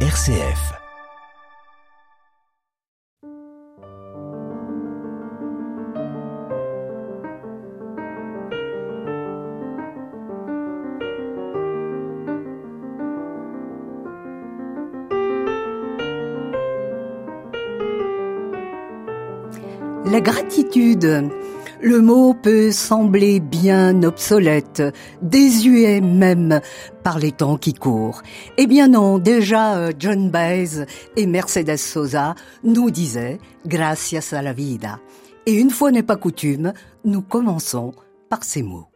RCF. 0.00 0.74
La 20.04 20.20
gratitude. 20.20 21.45
Le 21.80 22.00
mot 22.00 22.32
peut 22.34 22.72
sembler 22.72 23.40
bien 23.40 24.02
obsolète, 24.02 24.82
désuet 25.20 26.00
même 26.00 26.60
par 27.02 27.18
les 27.18 27.32
temps 27.32 27.58
qui 27.58 27.74
courent. 27.74 28.22
Eh 28.56 28.66
bien 28.66 28.88
non, 28.88 29.18
déjà 29.18 29.76
euh, 29.76 29.92
John 29.98 30.30
Baez 30.30 30.86
et 31.16 31.26
Mercedes 31.26 31.76
Sosa 31.76 32.34
nous 32.64 32.90
disaient 32.90 33.38
Gracias 33.66 34.32
a 34.32 34.42
la 34.42 34.52
vida. 34.52 35.00
Et 35.44 35.52
une 35.52 35.70
fois 35.70 35.90
n'est 35.90 36.02
pas 36.02 36.16
coutume, 36.16 36.72
nous 37.04 37.22
commençons 37.22 37.92
par 38.30 38.42
ces 38.42 38.62
mots. 38.62 38.88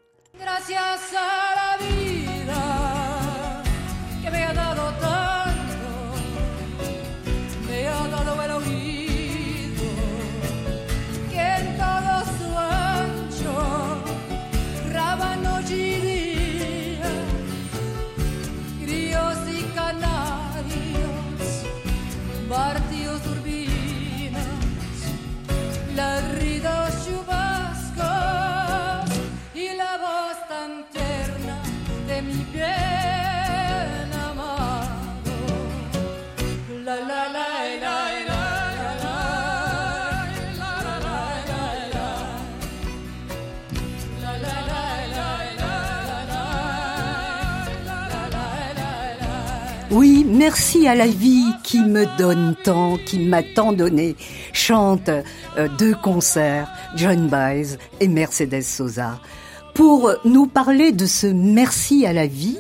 Merci 50.50 50.88
à 50.88 50.96
la 50.96 51.06
vie 51.06 51.46
qui 51.62 51.78
me 51.78 52.06
donne 52.18 52.56
tant, 52.64 52.96
qui 52.96 53.20
m'a 53.20 53.44
tant 53.44 53.72
donné. 53.72 54.16
Chante 54.52 55.08
euh, 55.08 55.68
deux 55.78 55.94
concerts, 55.94 56.68
John 56.96 57.28
Baez 57.28 57.78
et 58.00 58.08
Mercedes 58.08 58.62
Sosa. 58.62 59.20
Pour 59.74 60.12
nous 60.24 60.48
parler 60.48 60.90
de 60.90 61.06
ce 61.06 61.28
merci 61.28 62.04
à 62.04 62.12
la 62.12 62.26
vie, 62.26 62.58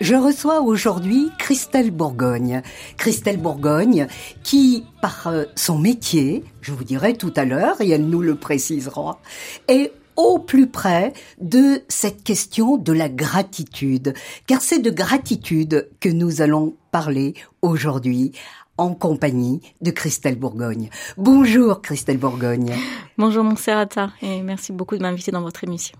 je 0.00 0.14
reçois 0.14 0.60
aujourd'hui 0.60 1.32
Christelle 1.36 1.90
Bourgogne. 1.90 2.62
Christelle 2.96 3.38
Bourgogne 3.38 4.06
qui, 4.44 4.84
par 5.00 5.26
euh, 5.26 5.42
son 5.56 5.78
métier, 5.78 6.44
je 6.60 6.70
vous 6.70 6.84
dirai 6.84 7.14
tout 7.14 7.32
à 7.34 7.44
l'heure, 7.44 7.80
et 7.80 7.90
elle 7.90 8.06
nous 8.06 8.22
le 8.22 8.36
précisera, 8.36 9.18
est 9.66 9.90
au 10.16 10.38
plus 10.38 10.66
près 10.66 11.12
de 11.40 11.82
cette 11.88 12.22
question 12.22 12.76
de 12.76 12.92
la 12.92 13.08
gratitude, 13.08 14.14
car 14.46 14.60
c'est 14.60 14.80
de 14.80 14.90
gratitude 14.90 15.88
que 16.00 16.08
nous 16.08 16.42
allons 16.42 16.74
parler 16.90 17.34
aujourd'hui 17.62 18.32
en 18.78 18.94
compagnie 18.94 19.60
de 19.80 19.90
Christelle 19.90 20.38
Bourgogne. 20.38 20.88
Bonjour 21.16 21.82
Christelle 21.82 22.18
Bourgogne. 22.18 22.74
Bonjour 23.18 23.44
Montserrata 23.44 24.10
et 24.22 24.42
merci 24.42 24.72
beaucoup 24.72 24.96
de 24.96 25.02
m'inviter 25.02 25.30
dans 25.30 25.42
votre 25.42 25.64
émission. 25.64 25.96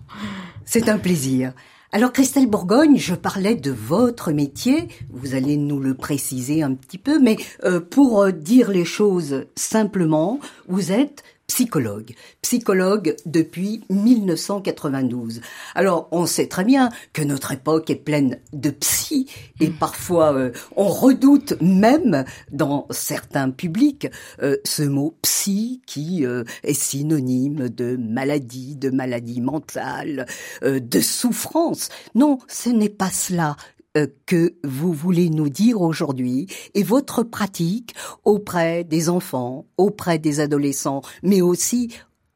C'est 0.65 0.89
un 0.89 0.97
plaisir. 0.97 1.53
Alors 1.91 2.11
Christelle 2.11 2.47
Bourgogne, 2.47 2.97
je 2.97 3.13
parlais 3.13 3.53
de 3.53 3.69
votre 3.69 4.31
métier, 4.31 4.87
vous 5.11 5.35
allez 5.35 5.57
nous 5.57 5.79
le 5.79 5.93
préciser 5.93 6.63
un 6.63 6.73
petit 6.73 6.97
peu, 6.97 7.19
mais 7.19 7.37
euh, 7.65 7.79
pour 7.79 8.23
euh, 8.23 8.31
dire 8.31 8.71
les 8.71 8.83
choses 8.83 9.45
simplement, 9.55 10.39
vous 10.67 10.91
êtes 10.91 11.23
psychologue, 11.47 12.13
psychologue 12.41 13.15
depuis 13.25 13.83
1992. 13.89 15.41
Alors 15.75 16.07
on 16.11 16.25
sait 16.25 16.47
très 16.47 16.63
bien 16.63 16.89
que 17.11 17.21
notre 17.21 17.51
époque 17.51 17.89
est 17.89 17.95
pleine 17.95 18.39
de 18.53 18.69
psy 18.71 19.29
et 19.59 19.69
parfois 19.69 20.33
euh, 20.33 20.51
on 20.75 20.87
redoute 20.87 21.55
même 21.61 22.23
dans 22.51 22.87
certains 22.89 23.49
publics 23.49 24.07
euh, 24.41 24.57
ce 24.63 24.83
mot 24.83 25.15
psy 25.21 25.81
qui 25.85 26.25
euh, 26.25 26.43
est 26.63 26.73
synonyme 26.73 27.69
de 27.69 27.97
maladie, 27.97 28.75
de 28.75 28.89
maladie 28.89 29.41
mentale, 29.41 30.25
de 30.63 30.99
souffrance. 31.01 31.89
Non, 32.15 32.39
ce 32.47 32.69
n'est 32.69 32.89
pas 32.89 33.09
cela 33.09 33.57
que 34.25 34.55
vous 34.63 34.91
voulez 34.91 35.29
nous 35.29 35.49
dire 35.49 35.81
aujourd'hui 35.81 36.47
et 36.73 36.83
votre 36.83 37.23
pratique 37.23 37.93
auprès 38.23 38.83
des 38.83 39.09
enfants, 39.09 39.65
auprès 39.77 40.19
des 40.19 40.39
adolescents, 40.39 41.01
mais 41.21 41.41
aussi 41.41 41.89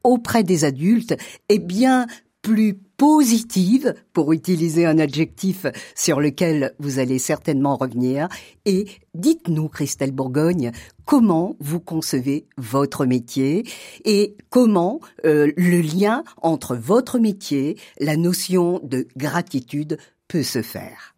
auprès 0.03 0.43
des 0.43 0.63
adultes 0.65 1.15
est 1.49 1.59
bien 1.59 2.07
plus 2.41 2.75
positive, 2.95 3.93
pour 4.13 4.31
utiliser 4.31 4.85
un 4.85 4.97
adjectif 4.99 5.65
sur 5.95 6.21
lequel 6.21 6.73
vous 6.79 6.97
allez 6.97 7.19
certainement 7.19 7.75
revenir. 7.75 8.29
Et 8.65 8.85
dites-nous, 9.13 9.67
Christelle 9.67 10.13
Bourgogne, 10.13 10.71
comment 11.05 11.57
vous 11.59 11.79
concevez 11.79 12.47
votre 12.57 13.05
métier 13.05 13.67
et 14.05 14.37
comment 14.49 15.01
euh, 15.25 15.51
le 15.57 15.81
lien 15.81 16.23
entre 16.41 16.75
votre 16.75 17.19
métier, 17.19 17.77
la 17.99 18.15
notion 18.15 18.79
de 18.81 19.07
gratitude 19.17 19.97
peut 20.27 20.43
se 20.43 20.61
faire. 20.61 21.16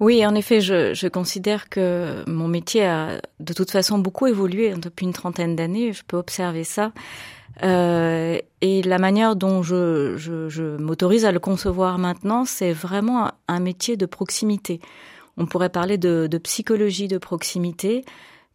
Oui, 0.00 0.26
en 0.26 0.34
effet, 0.34 0.60
je, 0.60 1.08
considère 1.08 1.68
que 1.68 2.28
mon 2.28 2.48
métier 2.48 2.84
a 2.84 3.20
de 3.40 3.52
toute 3.52 3.70
façon 3.70 3.98
beaucoup 3.98 4.26
évolué 4.26 4.74
depuis 4.74 5.06
une 5.06 5.12
trentaine 5.12 5.54
d'années. 5.54 5.92
Je 5.92 6.02
peux 6.06 6.16
observer 6.16 6.64
ça. 6.64 6.92
Euh, 7.62 8.38
et 8.60 8.82
la 8.82 8.98
manière 8.98 9.36
dont 9.36 9.62
je, 9.62 10.76
m'autorise 10.78 11.24
à 11.24 11.32
le 11.32 11.38
concevoir 11.38 11.98
maintenant, 11.98 12.44
c'est 12.44 12.72
vraiment 12.72 13.30
un 13.46 13.60
métier 13.60 13.96
de 13.96 14.06
proximité. 14.06 14.80
On 15.36 15.46
pourrait 15.46 15.68
parler 15.68 15.96
de 15.96 16.38
psychologie 16.38 17.08
de 17.08 17.18
proximité, 17.18 18.04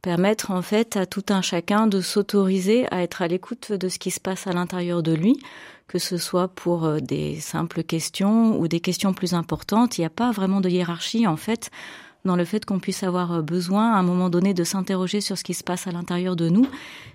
permettre 0.01 0.51
en 0.51 0.61
fait 0.61 0.95
à 0.97 1.05
tout 1.05 1.25
un 1.29 1.41
chacun 1.41 1.87
de 1.87 2.01
s'autoriser 2.01 2.91
à 2.93 3.03
être 3.03 3.21
à 3.21 3.27
l'écoute 3.27 3.71
de 3.71 3.89
ce 3.89 3.99
qui 3.99 4.11
se 4.11 4.19
passe 4.19 4.47
à 4.47 4.53
l'intérieur 4.53 5.03
de 5.03 5.13
lui, 5.13 5.39
que 5.87 5.99
ce 5.99 6.17
soit 6.17 6.47
pour 6.47 6.85
euh, 6.85 6.99
des 6.99 7.39
simples 7.39 7.83
questions 7.83 8.57
ou 8.59 8.67
des 8.67 8.79
questions 8.79 9.13
plus 9.13 9.33
importantes. 9.33 9.97
Il 9.97 10.01
n'y 10.01 10.05
a 10.05 10.11
pas 10.11 10.31
vraiment 10.31 10.61
de 10.61 10.69
hiérarchie 10.69 11.27
en 11.27 11.37
fait 11.37 11.69
dans 12.25 12.35
le 12.35 12.45
fait 12.45 12.65
qu'on 12.65 12.79
puisse 12.79 13.03
avoir 13.03 13.41
besoin 13.41 13.93
à 13.93 13.97
un 13.97 14.03
moment 14.03 14.29
donné 14.29 14.53
de 14.53 14.63
s'interroger 14.63 15.21
sur 15.21 15.37
ce 15.37 15.43
qui 15.43 15.53
se 15.53 15.63
passe 15.63 15.87
à 15.87 15.91
l'intérieur 15.91 16.35
de 16.35 16.49
nous. 16.49 16.67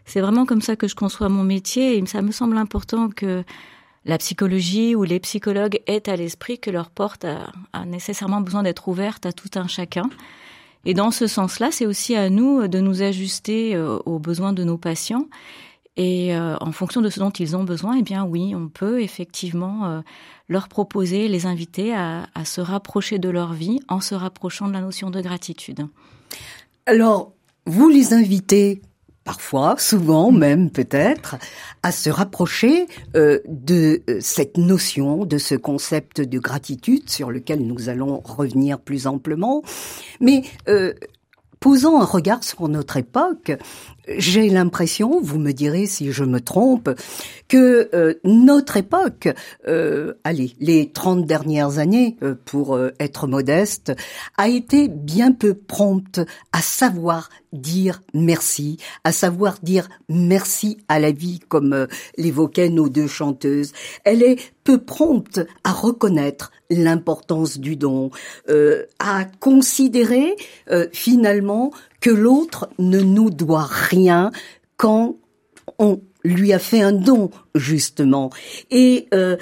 C'est 0.07 0.21
vraiment 0.21 0.47
comme 0.47 0.63
ça 0.63 0.77
que 0.77 0.89
je 0.89 0.95
conçois 0.95 1.29
mon 1.29 1.45
métier 1.45 1.99
et 1.99 2.07
ça 2.07 2.23
me 2.23 2.33
semble 2.33 2.57
important 2.57 3.11
que 3.11 3.45
la 4.07 4.19
psychologie 4.19 4.95
ou 4.95 5.05
les 5.05 5.21
psychologues 5.21 5.81
aient 5.87 6.09
à 6.09 6.17
l'esprit 6.17 6.59
que 6.59 6.71
leur 6.71 6.91
porte 6.91 7.25
a, 7.25 7.53
a 7.73 7.85
nécessairement 7.85 8.41
besoin 8.41 8.63
d'être 8.63 8.89
ouverte 8.89 9.27
à 9.27 9.33
tout 9.33 9.51
un 9.57 9.67
chacun. 9.67 10.09
Et 10.85 10.95
dans 10.95 11.11
ce 11.11 11.27
sens-là, 11.27 11.71
c'est 11.71 11.87
aussi 11.87 12.15
à 12.15 12.31
nous 12.31 12.69
de 12.69 12.81
nous 12.81 13.03
ajuster 13.03 13.79
aux 13.79 14.19
besoins 14.19 14.53
de 14.53 14.65
nos 14.65 14.79
patients. 14.79 15.27
Et 15.97 16.35
euh, 16.35 16.57
en 16.61 16.73
fonction 16.73 17.01
de 17.01 17.09
ce 17.09 17.21
dont 17.21 17.31
ils 17.31 17.57
ont 17.57 17.63
besoin, 17.63 17.97
eh 17.97 18.03
bien 18.03 18.25
oui, 18.25 18.55
on 18.55 18.69
peut 18.69 19.01
effectivement 19.01 19.87
euh, 19.87 20.01
leur 20.49 20.69
proposer, 20.69 21.29
les 21.29 21.47
inviter 21.47 21.95
à, 21.95 22.27
se 22.45 22.61
rapprocher 22.61 23.19
de 23.19 23.29
leur 23.29 23.53
vie 23.53 23.81
en 23.89 24.01
se 24.01 24.15
rapprochant 24.15 24.67
de 24.67 24.73
la 24.73 24.81
notion 24.81 25.11
de 25.11 25.21
gratitude. 25.21 25.87
Alors, 26.87 27.33
vous 27.67 27.89
les 27.89 28.13
invitez 28.13 28.83
parfois, 29.25 29.77
souvent 29.79 30.31
même 30.31 30.71
peut-être, 30.71 31.37
à 31.83 31.93
se 31.93 32.11
rapprocher 32.11 32.87
euh, 33.17 33.41
de 33.47 34.03
cette 34.21 34.59
notion, 34.59 35.25
de 35.25 35.39
ce 35.39 35.55
concept 35.55 36.21
de 36.21 36.39
gratitude 36.39 37.09
sur 37.11 37.31
lequel 37.31 37.67
nous 37.67 37.89
allons 37.89 38.21
revenir 38.25 38.79
plus 38.79 39.07
amplement. 39.07 39.63
Mais 40.21 40.43
euh, 40.69 40.93
posant 41.61 42.01
un 42.01 42.05
regard 42.05 42.45
sur 42.45 42.69
notre 42.69 42.99
époque, 42.99 43.53
j'ai 44.09 44.49
l'impression, 44.49 45.21
vous 45.21 45.39
me 45.39 45.53
direz 45.53 45.87
si 45.87 46.13
je 46.13 46.25
me 46.25 46.41
trompe, 46.41 46.91
que 47.49 47.91
euh, 47.95 48.15
notre 48.25 48.77
époque, 48.77 49.29
euh, 49.69 50.15
allez, 50.25 50.55
les 50.61 50.91
30 50.91 51.27
dernières 51.27 51.79
années, 51.79 52.17
euh, 52.23 52.35
pour 52.45 52.75
euh, 52.75 52.91
être 53.01 53.27
modeste, 53.27 53.93
a 54.37 54.49
été 54.49 54.89
bien 54.89 55.33
peu 55.33 55.55
prompte 55.55 56.21
à 56.53 56.61
savoir 56.61 57.29
dire 57.53 58.03
merci, 58.13 58.79
à 59.05 59.13
savoir 59.13 59.59
dire 59.63 59.89
merci 60.09 60.79
à 60.89 60.99
la 60.99 61.13
vie, 61.13 61.41
comme 61.49 61.73
euh, 61.73 61.87
l'évoquaient 62.19 62.69
nos 62.69 62.89
deux 62.89 63.07
chanteuses. 63.07 63.73
Elle 64.05 64.23
est 64.23 64.37
peu 64.65 64.79
prompte 64.79 65.41
à 65.63 65.73
reconnaître 65.73 66.51
l'importance 66.71 67.59
du 67.59 67.77
don, 67.77 68.11
euh, 68.49 68.85
à 68.99 69.25
considérer 69.25 70.35
euh, 70.71 70.89
finalement 70.93 71.71
que 72.05 72.11
l'autre 72.11 72.69
ne 72.79 73.01
nous 73.01 73.31
doit 73.31 73.67
rien 73.67 74.31
quand 74.77 75.17
on 75.79 76.03
lui 76.23 76.53
a 76.53 76.59
fait 76.59 76.83
un 76.83 76.93
don, 76.93 77.31
justement. 77.55 78.29
Et 78.71 79.09
euh, 79.15 79.39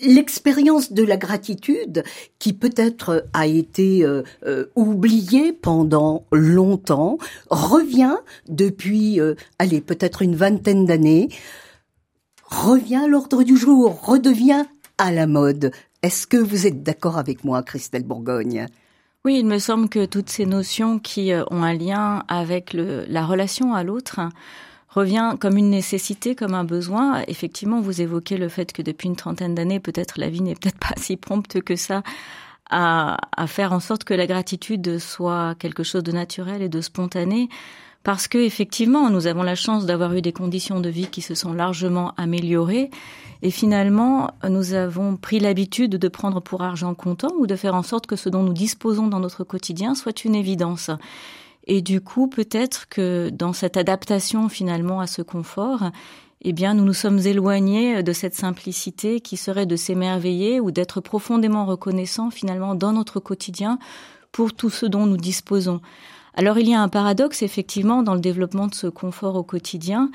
l'expérience 0.00 0.90
de 0.94 1.02
la 1.02 1.18
gratitude, 1.18 2.04
qui 2.38 2.54
peut-être 2.54 3.26
a 3.34 3.46
été 3.46 4.06
euh, 4.06 4.22
euh, 4.46 4.68
oubliée 4.74 5.52
pendant 5.52 6.24
longtemps, 6.32 7.18
revient 7.50 8.16
depuis, 8.48 9.20
euh, 9.20 9.34
allez, 9.58 9.82
peut-être 9.82 10.22
une 10.22 10.34
vingtaine 10.34 10.86
d'années, 10.86 11.28
revient 12.46 13.02
à 13.04 13.06
l'ordre 13.06 13.42
du 13.42 13.58
jour, 13.58 14.00
redevient 14.00 14.64
à 14.96 15.12
la 15.12 15.26
mode. 15.26 15.72
Est-ce 16.02 16.26
que 16.26 16.38
vous 16.38 16.66
êtes 16.66 16.82
d'accord 16.82 17.18
avec 17.18 17.44
moi, 17.44 17.62
Christelle 17.62 18.04
Bourgogne? 18.04 18.66
Oui, 19.24 19.38
il 19.40 19.46
me 19.46 19.58
semble 19.58 19.88
que 19.88 20.06
toutes 20.06 20.28
ces 20.28 20.46
notions 20.46 20.98
qui 20.98 21.32
euh, 21.32 21.44
ont 21.50 21.62
un 21.62 21.74
lien 21.74 22.24
avec 22.28 22.72
la 22.74 23.26
relation 23.26 23.74
à 23.74 23.82
l'autre 23.82 24.20
revient 24.88 25.34
comme 25.40 25.56
une 25.56 25.70
nécessité, 25.70 26.34
comme 26.34 26.54
un 26.54 26.64
besoin. 26.64 27.22
Effectivement, 27.26 27.80
vous 27.80 28.00
évoquez 28.00 28.36
le 28.38 28.48
fait 28.48 28.72
que 28.72 28.80
depuis 28.80 29.08
une 29.08 29.16
trentaine 29.16 29.54
d'années, 29.54 29.80
peut-être 29.80 30.18
la 30.18 30.30
vie 30.30 30.40
n'est 30.40 30.54
peut-être 30.54 30.78
pas 30.80 30.94
si 30.96 31.16
prompte 31.16 31.60
que 31.60 31.76
ça 31.76 32.02
à 32.70 33.46
faire 33.46 33.72
en 33.72 33.80
sorte 33.80 34.04
que 34.04 34.12
la 34.12 34.26
gratitude 34.26 34.98
soit 34.98 35.54
quelque 35.58 35.82
chose 35.82 36.02
de 36.02 36.12
naturel 36.12 36.60
et 36.60 36.68
de 36.68 36.82
spontané. 36.82 37.48
Parce 38.04 38.28
que 38.28 38.38
effectivement, 38.38 39.10
nous 39.10 39.26
avons 39.26 39.42
la 39.42 39.54
chance 39.54 39.84
d'avoir 39.84 40.14
eu 40.14 40.22
des 40.22 40.32
conditions 40.32 40.80
de 40.80 40.88
vie 40.88 41.08
qui 41.08 41.20
se 41.20 41.34
sont 41.34 41.52
largement 41.52 42.14
améliorées, 42.16 42.90
et 43.42 43.50
finalement, 43.50 44.30
nous 44.48 44.72
avons 44.72 45.16
pris 45.16 45.38
l'habitude 45.38 45.92
de 45.92 46.08
prendre 46.08 46.40
pour 46.40 46.62
argent 46.62 46.94
comptant 46.94 47.32
ou 47.38 47.46
de 47.46 47.54
faire 47.54 47.74
en 47.74 47.84
sorte 47.84 48.06
que 48.06 48.16
ce 48.16 48.28
dont 48.28 48.42
nous 48.42 48.52
disposons 48.52 49.06
dans 49.06 49.20
notre 49.20 49.44
quotidien 49.44 49.94
soit 49.94 50.24
une 50.24 50.34
évidence. 50.34 50.90
Et 51.66 51.82
du 51.82 52.00
coup, 52.00 52.28
peut-être 52.28 52.88
que 52.88 53.28
dans 53.30 53.52
cette 53.52 53.76
adaptation 53.76 54.48
finalement 54.48 55.00
à 55.00 55.06
ce 55.06 55.22
confort, 55.22 55.84
eh 56.42 56.52
bien, 56.52 56.74
nous 56.74 56.84
nous 56.84 56.94
sommes 56.94 57.18
éloignés 57.18 58.02
de 58.02 58.12
cette 58.12 58.34
simplicité 58.34 59.20
qui 59.20 59.36
serait 59.36 59.66
de 59.66 59.76
s'émerveiller 59.76 60.60
ou 60.60 60.70
d'être 60.70 61.00
profondément 61.00 61.66
reconnaissant 61.66 62.30
finalement 62.30 62.74
dans 62.74 62.92
notre 62.92 63.20
quotidien 63.20 63.78
pour 64.32 64.52
tout 64.52 64.70
ce 64.70 64.86
dont 64.86 65.06
nous 65.06 65.16
disposons. 65.16 65.80
Alors 66.38 66.56
il 66.56 66.68
y 66.68 66.74
a 66.74 66.80
un 66.80 66.88
paradoxe 66.88 67.42
effectivement 67.42 68.04
dans 68.04 68.14
le 68.14 68.20
développement 68.20 68.68
de 68.68 68.74
ce 68.74 68.86
confort 68.86 69.34
au 69.34 69.42
quotidien 69.42 70.08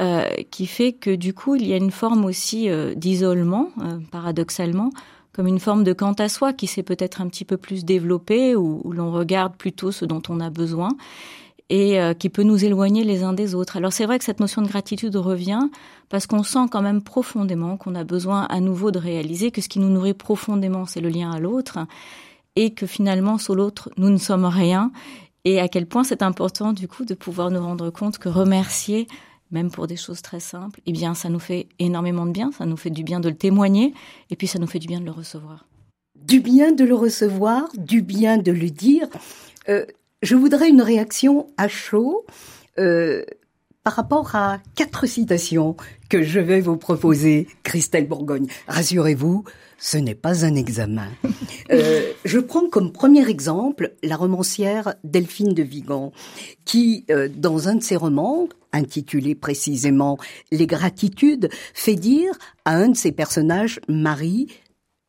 euh, 0.00 0.26
qui 0.50 0.66
fait 0.66 0.94
que 0.94 1.14
du 1.14 1.34
coup 1.34 1.54
il 1.54 1.66
y 1.66 1.74
a 1.74 1.76
une 1.76 1.90
forme 1.90 2.24
aussi 2.24 2.70
euh, 2.70 2.94
d'isolement, 2.94 3.68
euh, 3.82 3.98
paradoxalement, 4.10 4.88
comme 5.34 5.46
une 5.46 5.60
forme 5.60 5.84
de 5.84 5.92
quant 5.92 6.14
à 6.14 6.30
soi 6.30 6.54
qui 6.54 6.66
s'est 6.66 6.82
peut-être 6.82 7.20
un 7.20 7.28
petit 7.28 7.44
peu 7.44 7.58
plus 7.58 7.84
développée, 7.84 8.56
où, 8.56 8.90
l'on 8.90 9.12
regarde 9.12 9.54
plutôt 9.54 9.92
ce 9.92 10.06
dont 10.06 10.22
on 10.30 10.40
a 10.40 10.48
besoin 10.48 10.88
et 11.68 11.98
qui 12.20 12.28
peut 12.28 12.44
nous 12.44 12.64
éloigner 12.64 13.02
les 13.02 13.24
uns 13.24 13.32
des 13.32 13.56
autres. 13.56 13.76
Alors 13.76 13.92
c'est 13.92 14.06
vrai 14.06 14.20
que 14.20 14.24
cette 14.24 14.38
notion 14.38 14.62
de 14.62 14.68
gratitude 14.68 15.16
revient 15.16 15.68
parce 16.08 16.28
qu'on 16.28 16.44
sent 16.44 16.68
quand 16.70 16.80
même 16.80 17.02
profondément 17.02 17.76
qu'on 17.76 17.96
a 17.96 18.04
besoin 18.04 18.42
à 18.44 18.60
nouveau 18.60 18.92
de 18.92 19.00
réaliser 19.00 19.50
que 19.50 19.60
ce 19.60 19.68
qui 19.68 19.80
nous 19.80 19.90
nourrit 19.90 20.14
profondément, 20.14 20.86
c'est 20.86 21.00
le 21.00 21.08
lien 21.08 21.32
à 21.32 21.40
l'autre 21.40 21.80
et 22.54 22.70
que 22.70 22.86
finalement, 22.86 23.36
sur 23.36 23.54
l'autre, 23.54 23.90
nous 23.96 24.10
ne 24.10 24.16
sommes 24.16 24.46
rien 24.46 24.90
et 25.46 25.60
à 25.60 25.68
quel 25.68 25.86
point 25.86 26.02
c'est 26.02 26.22
important 26.22 26.72
du 26.72 26.88
coup 26.88 27.04
de 27.04 27.14
pouvoir 27.14 27.52
nous 27.52 27.60
rendre 27.62 27.88
compte 27.90 28.18
que 28.18 28.28
remercier 28.28 29.06
même 29.52 29.70
pour 29.70 29.86
des 29.86 29.94
choses 29.94 30.22
très 30.22 30.40
simples, 30.40 30.80
eh 30.86 30.92
bien 30.92 31.14
ça 31.14 31.28
nous 31.28 31.38
fait 31.38 31.68
énormément 31.78 32.26
de 32.26 32.32
bien, 32.32 32.50
ça 32.50 32.66
nous 32.66 32.76
fait 32.76 32.90
du 32.90 33.04
bien 33.04 33.20
de 33.20 33.28
le 33.28 33.36
témoigner 33.36 33.94
et 34.28 34.34
puis 34.34 34.48
ça 34.48 34.58
nous 34.58 34.66
fait 34.66 34.80
du 34.80 34.88
bien 34.88 34.98
de 34.98 35.04
le 35.04 35.12
recevoir. 35.12 35.68
Du 36.16 36.40
bien 36.40 36.72
de 36.72 36.84
le 36.84 36.96
recevoir, 36.96 37.68
du 37.76 38.02
bien 38.02 38.38
de 38.38 38.50
le 38.50 38.70
dire. 38.70 39.06
Euh, 39.68 39.86
je 40.20 40.34
voudrais 40.34 40.68
une 40.68 40.82
réaction 40.82 41.46
à 41.56 41.68
chaud 41.68 42.26
euh, 42.80 43.24
par 43.84 43.92
rapport 43.92 44.34
à 44.34 44.58
quatre 44.74 45.06
citations 45.06 45.76
que 46.08 46.24
je 46.24 46.40
vais 46.40 46.60
vous 46.60 46.76
proposer, 46.76 47.46
Christelle 47.62 48.08
Bourgogne. 48.08 48.48
Rassurez-vous, 48.66 49.44
ce 49.78 49.96
n'est 49.98 50.14
pas 50.14 50.44
un 50.44 50.54
examen. 50.54 51.08
Euh, 51.70 52.12
je 52.24 52.38
prends 52.38 52.68
comme 52.68 52.92
premier 52.92 53.28
exemple 53.28 53.94
la 54.04 54.16
romancière 54.16 54.94
Delphine 55.02 55.52
de 55.52 55.64
Vigan, 55.64 56.12
qui, 56.64 57.04
euh, 57.10 57.28
dans 57.28 57.68
un 57.68 57.74
de 57.74 57.82
ses 57.82 57.96
romans, 57.96 58.48
intitulé 58.72 59.34
précisément 59.34 60.16
Les 60.52 60.66
gratitudes, 60.66 61.48
fait 61.74 61.96
dire 61.96 62.32
à 62.64 62.76
un 62.76 62.90
de 62.90 62.96
ses 62.96 63.10
personnages, 63.10 63.80
Marie, 63.88 64.46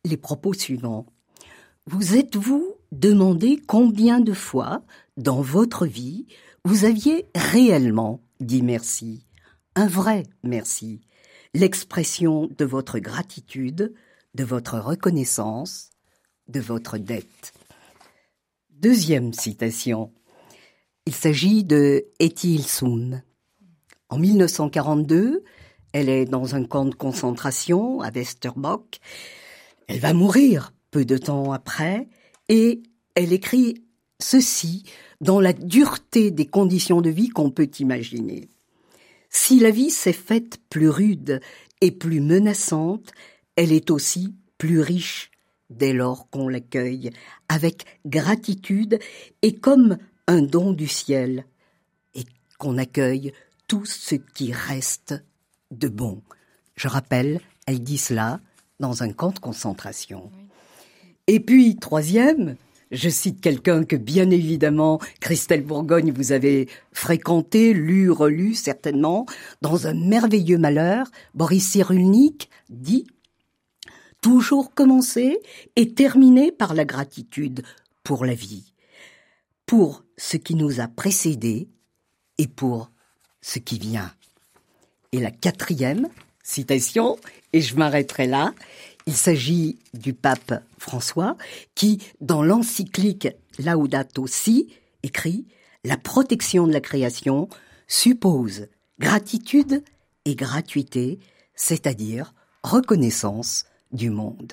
les 0.04 0.16
propos 0.16 0.52
suivants. 0.52 1.06
Vous 1.86 2.16
êtes-vous 2.16 2.74
demandé 2.92 3.60
combien 3.66 4.20
de 4.20 4.32
fois, 4.32 4.82
dans 5.16 5.40
votre 5.40 5.86
vie, 5.86 6.26
vous 6.64 6.84
aviez 6.84 7.26
réellement 7.34 8.20
dit 8.40 8.62
merci? 8.62 9.26
Un 9.74 9.86
vrai 9.86 10.24
merci. 10.42 11.00
L'expression 11.54 12.48
de 12.58 12.64
votre 12.64 12.98
gratitude, 12.98 13.94
de 14.34 14.44
votre 14.44 14.78
reconnaissance, 14.78 15.90
de 16.48 16.60
votre 16.60 16.98
dette. 16.98 17.52
Deuxième 18.70 19.32
citation. 19.32 20.12
Il 21.06 21.14
s'agit 21.14 21.64
de 21.64 22.06
Ilsoun. 22.20 23.22
En 24.08 24.18
1942, 24.18 25.42
elle 25.92 26.08
est 26.08 26.26
dans 26.26 26.54
un 26.54 26.64
camp 26.64 26.84
de 26.84 26.94
concentration 26.94 28.00
à 28.00 28.10
Westerbock. 28.10 29.00
Elle 29.86 30.00
va 30.00 30.12
mourir 30.12 30.72
peu 30.90 31.04
de 31.04 31.16
temps 31.16 31.52
après 31.52 32.08
et 32.48 32.82
elle 33.14 33.32
écrit 33.32 33.84
ceci 34.20 34.84
dans 35.20 35.40
la 35.40 35.52
dureté 35.52 36.30
des 36.30 36.46
conditions 36.46 37.00
de 37.00 37.10
vie 37.10 37.28
qu'on 37.28 37.50
peut 37.50 37.70
imaginer. 37.80 38.48
Si 39.30 39.60
la 39.60 39.70
vie 39.70 39.90
s'est 39.90 40.12
faite 40.12 40.58
plus 40.70 40.88
rude 40.88 41.40
et 41.80 41.90
plus 41.90 42.20
menaçante, 42.20 43.12
elle 43.58 43.72
est 43.72 43.90
aussi 43.90 44.36
plus 44.56 44.80
riche 44.80 45.32
dès 45.68 45.92
lors 45.92 46.30
qu'on 46.30 46.46
l'accueille 46.46 47.10
avec 47.48 47.86
gratitude 48.06 49.00
et 49.42 49.56
comme 49.56 49.98
un 50.28 50.42
don 50.42 50.72
du 50.72 50.86
ciel, 50.86 51.44
et 52.14 52.22
qu'on 52.58 52.78
accueille 52.78 53.32
tout 53.66 53.84
ce 53.84 54.14
qui 54.14 54.52
reste 54.52 55.24
de 55.72 55.88
bon. 55.88 56.22
Je 56.76 56.86
rappelle, 56.86 57.40
elle 57.66 57.82
dit 57.82 57.98
cela 57.98 58.38
dans 58.78 59.02
un 59.02 59.10
camp 59.12 59.32
de 59.32 59.40
concentration. 59.40 60.30
Et 61.26 61.40
puis, 61.40 61.74
troisième, 61.74 62.54
je 62.92 63.08
cite 63.08 63.40
quelqu'un 63.40 63.82
que 63.82 63.96
bien 63.96 64.30
évidemment, 64.30 65.00
Christelle 65.18 65.64
Bourgogne, 65.64 66.12
vous 66.12 66.30
avez 66.30 66.68
fréquenté, 66.92 67.74
lu, 67.74 68.08
relu 68.12 68.54
certainement, 68.54 69.26
dans 69.62 69.88
un 69.88 69.94
merveilleux 69.94 70.58
malheur, 70.58 71.10
Boris 71.34 71.66
Cyrulnik 71.66 72.50
dit 72.70 73.04
toujours 74.20 74.74
commencer 74.74 75.38
et 75.76 75.94
terminer 75.94 76.52
par 76.52 76.74
la 76.74 76.84
gratitude 76.84 77.62
pour 78.02 78.24
la 78.24 78.34
vie, 78.34 78.72
pour 79.66 80.04
ce 80.16 80.36
qui 80.36 80.54
nous 80.54 80.80
a 80.80 80.88
précédés 80.88 81.68
et 82.38 82.48
pour 82.48 82.90
ce 83.40 83.58
qui 83.58 83.78
vient. 83.78 84.12
Et 85.12 85.20
la 85.20 85.30
quatrième 85.30 86.08
citation, 86.42 87.18
et 87.52 87.60
je 87.60 87.76
m'arrêterai 87.76 88.26
là, 88.26 88.54
il 89.06 89.16
s'agit 89.16 89.78
du 89.94 90.12
pape 90.12 90.62
François 90.78 91.36
qui, 91.74 91.98
dans 92.20 92.42
l'encyclique 92.42 93.28
Laudato 93.58 94.26
Si, 94.26 94.68
écrit 95.02 95.46
La 95.84 95.96
protection 95.96 96.66
de 96.66 96.72
la 96.72 96.80
création 96.80 97.48
suppose 97.86 98.68
gratitude 98.98 99.82
et 100.24 100.34
gratuité, 100.34 101.20
c'est-à-dire 101.54 102.34
reconnaissance 102.62 103.64
du 103.92 104.10
monde. 104.10 104.52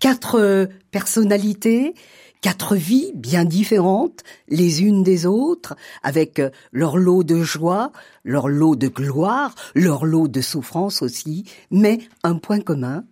Quatre 0.00 0.68
personnalités, 0.90 1.94
quatre 2.40 2.76
vies 2.76 3.12
bien 3.14 3.44
différentes 3.44 4.22
les 4.48 4.82
unes 4.82 5.02
des 5.02 5.26
autres, 5.26 5.74
avec 6.02 6.42
leur 6.72 6.98
lot 6.98 7.22
de 7.22 7.42
joie, 7.42 7.92
leur 8.24 8.48
lot 8.48 8.76
de 8.76 8.88
gloire, 8.88 9.54
leur 9.74 10.04
lot 10.04 10.28
de 10.28 10.40
souffrance 10.40 11.02
aussi, 11.02 11.44
mais 11.70 12.00
un 12.22 12.36
point 12.36 12.60
commun, 12.60 13.04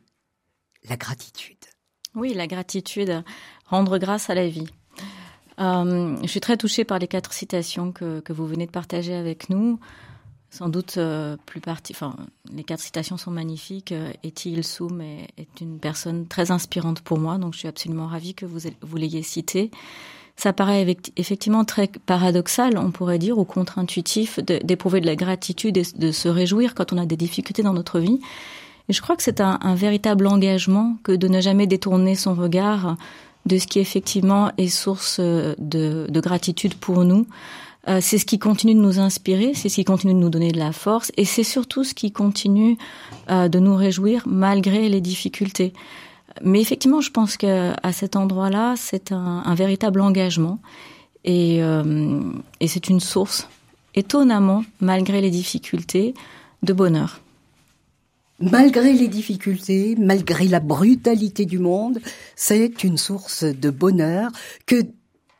la 0.88 0.96
gratitude. 0.96 1.56
Oui, 2.14 2.34
la 2.34 2.48
gratitude, 2.48 3.22
rendre 3.66 3.98
grâce 3.98 4.30
à 4.30 4.34
la 4.34 4.48
vie. 4.48 4.68
Euh, 5.60 6.16
je 6.22 6.26
suis 6.26 6.40
très 6.40 6.56
touchée 6.56 6.84
par 6.84 6.98
les 6.98 7.06
quatre 7.06 7.32
citations 7.32 7.92
que 7.92 8.32
vous 8.32 8.46
venez 8.46 8.66
de 8.66 8.70
partager 8.70 9.14
avec 9.14 9.48
nous. 9.50 9.78
Sans 10.50 10.68
doute 10.68 10.96
euh, 10.98 11.36
plus 11.46 11.60
partie. 11.60 11.92
Enfin, 11.94 12.16
les 12.52 12.64
quatre 12.64 12.80
citations 12.80 13.16
sont 13.16 13.30
magnifiques. 13.30 13.92
Euh, 13.92 14.12
Eti 14.24 14.52
Ilsoum 14.52 15.00
est, 15.00 15.60
une 15.60 15.78
personne 15.78 16.26
très 16.26 16.50
inspirante 16.50 17.00
pour 17.00 17.18
moi, 17.18 17.38
donc 17.38 17.54
je 17.54 17.60
suis 17.60 17.68
absolument 17.68 18.06
ravie 18.06 18.34
que 18.34 18.46
vous, 18.46 18.68
vous 18.82 18.96
l'ayez 18.96 19.22
cité. 19.22 19.70
Ça 20.36 20.52
paraît 20.52 20.96
effectivement 21.16 21.64
très 21.64 21.88
paradoxal, 22.06 22.78
on 22.78 22.90
pourrait 22.90 23.18
dire, 23.18 23.38
ou 23.38 23.44
contre-intuitif 23.44 24.40
d'éprouver 24.40 25.00
de, 25.00 25.06
la 25.06 25.14
gratitude 25.14 25.76
et 25.76 25.82
de 25.96 26.12
se 26.12 26.28
réjouir 26.28 26.74
quand 26.74 26.92
on 26.94 26.98
a 26.98 27.04
des 27.04 27.18
difficultés 27.18 27.62
dans 27.62 27.74
notre 27.74 28.00
vie. 28.00 28.20
Et 28.88 28.94
je 28.94 29.02
crois 29.02 29.16
que 29.16 29.22
c'est 29.22 29.42
un, 29.42 29.74
véritable 29.74 30.26
engagement 30.26 30.96
que 31.02 31.12
de 31.12 31.28
ne 31.28 31.42
jamais 31.42 31.66
détourner 31.66 32.14
son 32.14 32.34
regard 32.34 32.96
de 33.44 33.58
ce 33.58 33.66
qui 33.66 33.80
effectivement 33.80 34.50
est 34.56 34.68
source 34.68 35.20
de, 35.20 36.06
de 36.08 36.20
gratitude 36.20 36.74
pour 36.74 37.04
nous. 37.04 37.26
Euh, 37.88 37.98
c'est 38.02 38.18
ce 38.18 38.26
qui 38.26 38.38
continue 38.38 38.74
de 38.74 38.80
nous 38.80 38.98
inspirer, 38.98 39.52
c'est 39.54 39.68
ce 39.68 39.76
qui 39.76 39.84
continue 39.84 40.12
de 40.12 40.18
nous 40.18 40.30
donner 40.30 40.52
de 40.52 40.58
la 40.58 40.72
force, 40.72 41.12
et 41.16 41.24
c'est 41.24 41.44
surtout 41.44 41.82
ce 41.82 41.94
qui 41.94 42.12
continue 42.12 42.76
euh, 43.30 43.48
de 43.48 43.58
nous 43.58 43.74
réjouir 43.74 44.24
malgré 44.26 44.88
les 44.88 45.00
difficultés. 45.00 45.72
Mais 46.42 46.60
effectivement, 46.60 47.00
je 47.00 47.10
pense 47.10 47.36
qu'à 47.36 47.92
cet 47.92 48.16
endroit-là, 48.16 48.74
c'est 48.76 49.12
un, 49.12 49.42
un, 49.44 49.54
véritable 49.54 50.00
engagement, 50.00 50.58
et, 51.24 51.62
euh, 51.62 52.20
et 52.60 52.68
c'est 52.68 52.88
une 52.88 53.00
source, 53.00 53.48
étonnamment, 53.94 54.62
malgré 54.80 55.20
les 55.20 55.30
difficultés, 55.30 56.14
de 56.62 56.72
bonheur. 56.74 57.20
Malgré 58.40 58.92
les 58.92 59.08
difficultés, 59.08 59.96
malgré 59.98 60.48
la 60.48 60.60
brutalité 60.60 61.44
du 61.44 61.58
monde, 61.58 61.98
c'est 62.36 62.84
une 62.84 62.96
source 62.96 63.44
de 63.44 63.70
bonheur 63.70 64.30
que 64.66 64.82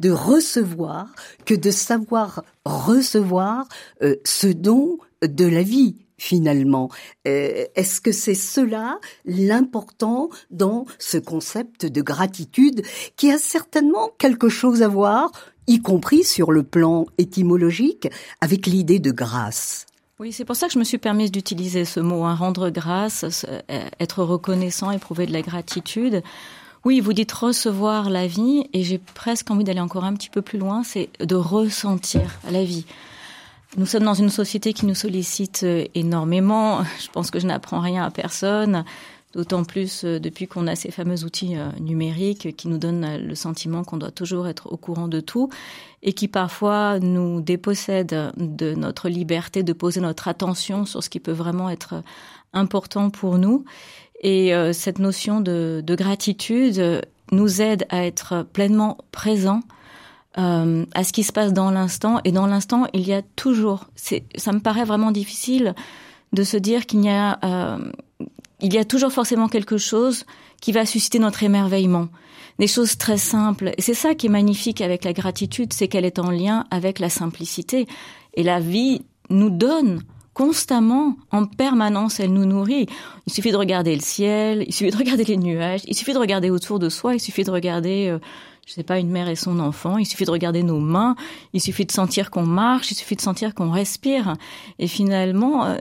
de 0.01 0.11
recevoir 0.11 1.15
que 1.45 1.55
de 1.55 1.71
savoir 1.71 2.43
recevoir 2.65 3.69
euh, 4.03 4.17
ce 4.25 4.49
don 4.49 4.99
de 5.23 5.47
la 5.47 5.63
vie 5.63 5.97
finalement. 6.17 6.91
Euh, 7.27 7.65
est-ce 7.75 8.01
que 8.01 8.13
c'est 8.13 8.35
cela 8.35 8.99
l'important 9.25 10.29
dans 10.51 10.85
ce 10.99 11.17
concept 11.17 11.87
de 11.87 12.03
gratitude 12.03 12.83
qui 13.17 13.31
a 13.31 13.39
certainement 13.39 14.11
quelque 14.19 14.51
chose 14.51 14.83
à 14.83 14.89
voir, 14.89 15.33
y 15.67 15.81
compris 15.81 16.25
sur 16.25 16.53
le 16.53 16.63
plan 16.63 17.07
étymologique, 17.17 18.09
avec 18.43 18.67
l'idée 18.67 18.99
de 18.99 19.13
grâce? 19.13 19.87
Oui, 20.19 20.33
c'est 20.33 20.45
pour 20.45 20.57
ça 20.57 20.67
que 20.67 20.75
je 20.75 20.79
me 20.79 20.85
suis 20.85 20.99
permise 20.99 21.33
d'utiliser 21.33 21.87
ce 21.87 22.01
mot, 22.01 22.25
hein, 22.25 22.35
rendre 22.35 22.69
grâce, 22.69 23.25
être 23.99 24.23
reconnaissant, 24.23 24.91
éprouver 24.91 25.25
de 25.25 25.33
la 25.33 25.41
gratitude. 25.41 26.23
Oui, 26.85 27.01
vous 27.01 27.13
dites 27.13 27.33
recevoir 27.33 28.09
la 28.09 28.27
vie, 28.27 28.65
et 28.73 28.83
j'ai 28.83 28.99
presque 28.99 29.51
envie 29.51 29.65
d'aller 29.65 29.81
encore 29.81 30.05
un 30.05 30.15
petit 30.15 30.31
peu 30.31 30.41
plus 30.41 30.59
loin, 30.59 30.83
c'est 30.83 31.11
de 31.21 31.35
ressentir 31.35 32.39
la 32.51 32.65
vie. 32.65 32.87
Nous 33.77 33.85
sommes 33.87 34.05
dans 34.05 34.15
une 34.15 34.31
société 34.31 34.73
qui 34.73 34.87
nous 34.87 34.95
sollicite 34.95 35.61
euh, 35.63 35.85
énormément. 35.95 36.83
Je 37.01 37.09
pense 37.13 37.31
que 37.31 37.39
je 37.39 37.47
n'apprends 37.47 37.81
rien 37.81 38.05
à 38.05 38.11
personne, 38.11 38.85
d'autant 39.33 39.65
plus 39.65 40.05
euh, 40.05 40.19
depuis 40.19 40.47
qu'on 40.47 40.67
a 40.67 40.75
ces 40.75 40.91
fameux 40.91 41.25
outils 41.25 41.57
euh, 41.57 41.71
numériques 41.81 42.57
qui 42.57 42.69
nous 42.69 42.79
donnent 42.79 43.19
le 43.19 43.35
sentiment 43.35 43.85
qu'on 43.85 43.97
doit 43.97 44.11
toujours 44.11 44.49
être 44.49 44.73
au 44.73 44.77
courant 44.77 45.09
de 45.09 45.21
tout 45.21 45.51
et 46.03 46.13
qui 46.13 46.29
parfois 46.29 46.99
nous 46.99 47.41
dépossèdent 47.41 48.33
de 48.37 48.75
notre 48.75 49.09
liberté 49.09 49.63
de 49.63 49.73
poser 49.73 50.01
notre 50.01 50.29
attention 50.29 50.85
sur 50.85 51.03
ce 51.03 51.11
qui 51.11 51.21
peut 51.21 51.33
vraiment 51.33 51.71
être 51.71 52.03
important 52.53 53.11
pour 53.11 53.39
nous. 53.39 53.65
Et 54.23 54.55
euh, 54.55 54.73
cette 54.73 54.99
notion 54.99 55.41
de, 55.41 55.83
de, 55.85 55.95
gratitude 55.95 57.03
nous 57.33 57.63
aide 57.63 57.87
à 57.89 58.05
être 58.05 58.47
pleinement 58.53 58.99
présents 59.13 59.63
euh, 60.39 60.87
à 60.95 61.03
ce 61.03 61.13
qui 61.13 61.25
se 61.25 61.33
passe 61.33 61.53
dans 61.53 61.71
l'instant. 61.73 62.21
Et 62.25 62.31
dans 62.31 62.47
l'instant, 62.47 62.87
il 62.93 63.07
y 63.07 63.13
a 63.13 63.23
toujours. 63.23 63.87
Ça 63.97 64.53
me 64.53 64.61
paraît 64.61 64.85
vraiment 64.85 65.11
difficile 65.11 65.75
de 66.33 66.45
se 66.45 66.57
dire 66.57 66.87
qu'il 66.87 67.05
y 67.05 67.09
a, 67.09 67.39
euh, 67.45 67.79
il 68.61 68.73
y 68.73 68.79
a 68.79 68.85
toujours 68.85 69.13
forcément 69.13 69.49
quelque 69.49 69.79
chose 69.79 70.25
qui 70.61 70.73
va 70.73 70.87
susciter 70.87 71.19
notre 71.19 71.43
émerveillement. 71.43 72.09
Des 72.59 72.67
choses 72.67 72.99
très 72.99 73.17
simples. 73.17 73.73
Et 73.79 73.83
c'est 73.83 73.95
ça 73.95 74.15
qui 74.15 74.27
est 74.27 74.31
magnifique 74.31 74.81
avec 74.81 75.05
la 75.05 75.13
gratitude, 75.13 75.73
c'est 75.73 75.89
qu'elle 75.89 76.05
est 76.05 76.19
en 76.19 76.31
lien 76.31 76.67
avec 76.71 76.99
la 76.99 77.09
simplicité. 77.09 77.87
Et 78.35 78.43
la 78.43 78.61
vie 78.61 79.03
nous 79.31 79.51
donne 79.51 80.03
constamment, 80.35 81.17
en 81.33 81.45
permanence, 81.47 82.21
elle 82.21 82.33
nous 82.33 82.45
nourrit. 82.45 82.87
Il 83.27 83.33
suffit 83.33 83.51
de 83.51 83.57
regarder 83.57 83.95
le 83.95 84.01
ciel, 84.01 84.65
il 84.67 84.73
suffit 84.73 84.91
de 84.91 84.97
regarder 84.97 85.25
les 85.25 85.37
nuages, 85.37 85.83
il 85.87 85.95
suffit 85.95 86.13
de 86.13 86.19
regarder 86.19 86.51
autour 86.51 86.79
de 86.79 86.89
soi, 86.89 87.15
il 87.15 87.21
suffit 87.21 87.45
de 87.45 87.51
regarder, 87.51 88.09
euh, 88.09 88.19
je 88.67 88.73
sais 88.73 88.83
pas, 88.83 88.99
une 88.99 89.11
mère 89.11 89.29
et 89.29 89.37
son 89.37 89.59
enfant, 89.59 89.99
il 89.99 90.07
suffit 90.07 90.25
de 90.25 90.31
regarder 90.31 90.63
nos 90.63 90.79
mains, 90.79 91.15
il 91.53 91.61
suffit 91.61 91.85
de 91.85 91.93
sentir 91.93 92.31
qu'on 92.31 92.47
marche, 92.47 92.91
il 92.91 92.95
suffit 92.95 93.17
de 93.17 93.21
sentir 93.21 93.55
qu'on 93.55 93.71
respire. 93.71 94.35
Et 94.79 94.87
finalement, 94.87 95.65
euh, 95.65 95.77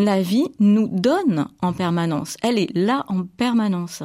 la 0.00 0.22
vie 0.22 0.48
nous 0.58 0.88
donne 0.88 1.48
en 1.62 1.72
permanence. 1.72 2.36
Elle 2.42 2.58
est 2.58 2.74
là 2.74 3.04
en 3.08 3.24
permanence. 3.24 4.02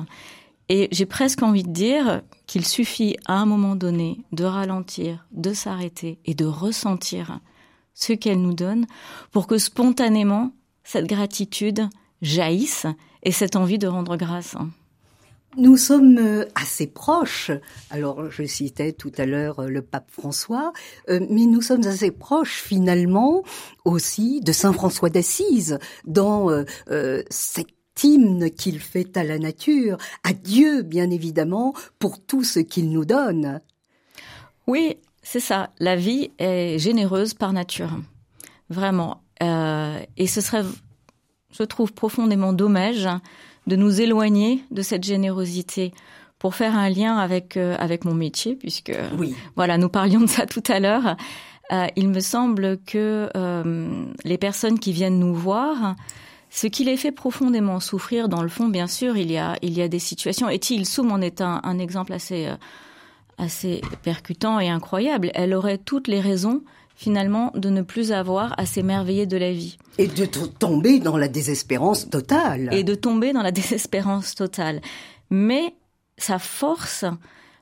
Et 0.70 0.88
j'ai 0.92 1.06
presque 1.06 1.44
envie 1.44 1.64
de 1.64 1.72
dire 1.72 2.22
qu'il 2.48 2.66
suffit 2.66 3.18
à 3.26 3.36
un 3.36 3.46
moment 3.46 3.76
donné 3.76 4.22
de 4.32 4.44
ralentir, 4.44 5.26
de 5.32 5.54
s'arrêter 5.54 6.20
et 6.26 6.34
de 6.34 6.46
ressentir 6.46 7.40
ce 7.94 8.14
qu'elle 8.14 8.42
nous 8.42 8.54
donne, 8.54 8.88
pour 9.32 9.48
que 9.48 9.58
spontanément, 9.58 10.52
cette 10.84 11.08
gratitude 11.08 11.88
jaillisse 12.22 12.88
et 13.24 13.32
cette 13.32 13.56
envie 13.56 13.78
de 13.78 13.88
rendre 13.88 14.18
grâce. 14.18 14.56
Nous 15.58 15.78
sommes 15.78 16.18
euh, 16.18 16.46
assez 16.56 16.88
proches. 16.88 17.52
Alors, 17.90 18.30
je 18.30 18.44
citais 18.44 18.92
tout 18.92 19.12
à 19.18 19.26
l'heure 19.26 19.60
euh, 19.60 19.68
le 19.68 19.82
pape 19.82 20.12
François, 20.12 20.74
euh, 21.10 21.26
mais 21.30 21.46
nous 21.46 21.62
sommes 21.62 21.86
assez 21.86 22.12
proches 22.12 22.62
finalement 22.62 23.44
aussi 23.86 24.42
de 24.42 24.52
Saint 24.52 24.74
François 24.74 25.10
d'Assise 25.10 25.80
dans 26.06 26.50
cet 27.30 27.68
hymne 28.04 28.50
qu'il 28.52 28.80
fait 28.80 29.16
à 29.16 29.24
la 29.24 29.40
nature, 29.40 29.98
à 30.24 30.34
Dieu 30.34 30.82
bien 30.82 31.10
évidemment, 31.10 31.74
pour 32.00 32.20
tout 32.20 32.44
ce 32.44 32.60
qu'il 32.60 32.90
nous 32.90 33.06
donne. 33.06 33.62
Oui, 34.68 34.98
c'est 35.24 35.40
ça. 35.40 35.70
La 35.80 35.96
vie 35.96 36.32
est 36.38 36.80
généreuse 36.80 37.34
par 37.34 37.54
nature. 37.54 37.92
Vraiment. 38.70 39.22
Euh, 39.44 40.00
et 40.18 40.28
ce 40.28 40.42
serait, 40.42 40.64
je 41.52 41.64
trouve, 41.64 41.94
profondément 41.94 42.54
dommage 42.54 43.08
de 43.68 43.76
nous 43.76 44.02
éloigner 44.02 44.64
de 44.72 44.82
cette 44.82 45.04
générosité 45.04 45.94
pour 46.40 46.56
faire 46.56 46.78
un 46.78 46.90
lien 46.90 47.18
avec 47.18 47.58
euh, 47.58 47.76
avec 47.80 48.06
mon 48.06 48.14
métier 48.14 48.56
puisque 48.56 48.94
oui. 49.18 49.36
voilà 49.56 49.78
nous 49.78 49.90
parlions 49.90 50.22
de 50.22 50.28
ça 50.28 50.46
tout 50.48 50.64
à 50.68 50.80
l'heure 50.80 51.16
euh, 51.72 51.88
il 51.96 52.10
me 52.10 52.20
semble 52.20 52.78
que 52.86 53.30
euh, 53.36 54.06
les 54.24 54.38
personnes 54.38 54.80
qui 54.80 54.92
viennent 54.92 55.20
nous 55.20 55.34
voir 55.34 55.96
ce 56.50 56.68
qui 56.68 56.84
les 56.84 56.98
fait 56.98 57.12
profondément 57.12 57.80
souffrir 57.80 58.30
dans 58.30 58.44
le 58.44 58.50
fond 58.50 58.68
bien 58.68 58.88
sûr 58.88 59.18
il 59.18 59.32
y 59.32 59.38
a 59.38 59.56
il 59.62 59.74
y 59.74 59.82
a 59.82 59.88
des 59.88 60.00
situations 60.00 60.50
et 60.50 60.60
il 60.70 60.86
Soum 60.86 61.12
en 61.12 61.22
est 61.22 61.42
un, 61.42 61.62
un 61.64 61.80
exemple 61.80 62.14
assez 62.14 62.50
assez 63.38 63.82
percutant 64.04 64.60
et 64.60 64.70
incroyable. 64.70 65.32
Elle 65.34 65.54
aurait 65.54 65.78
toutes 65.78 66.08
les 66.08 66.20
raisons 66.20 66.64
finalement 66.96 67.52
de 67.56 67.70
ne 67.70 67.82
plus 67.82 68.12
avoir 68.12 68.58
à 68.58 68.66
s'émerveiller 68.66 69.26
de 69.26 69.38
la 69.38 69.52
vie. 69.52 69.78
Et 69.98 70.08
de 70.08 70.26
tomber 70.26 71.00
dans 71.00 71.18
la 71.18 71.28
désespérance 71.28 72.10
totale. 72.10 72.70
Et 72.72 72.84
de 72.84 72.96
tomber 72.96 73.34
dans 73.34 73.42
la 73.42 73.52
désespérance 73.52 74.36
totale. 74.36 74.82
Mais 75.30 75.76
sa 76.18 76.40
force, 76.40 77.06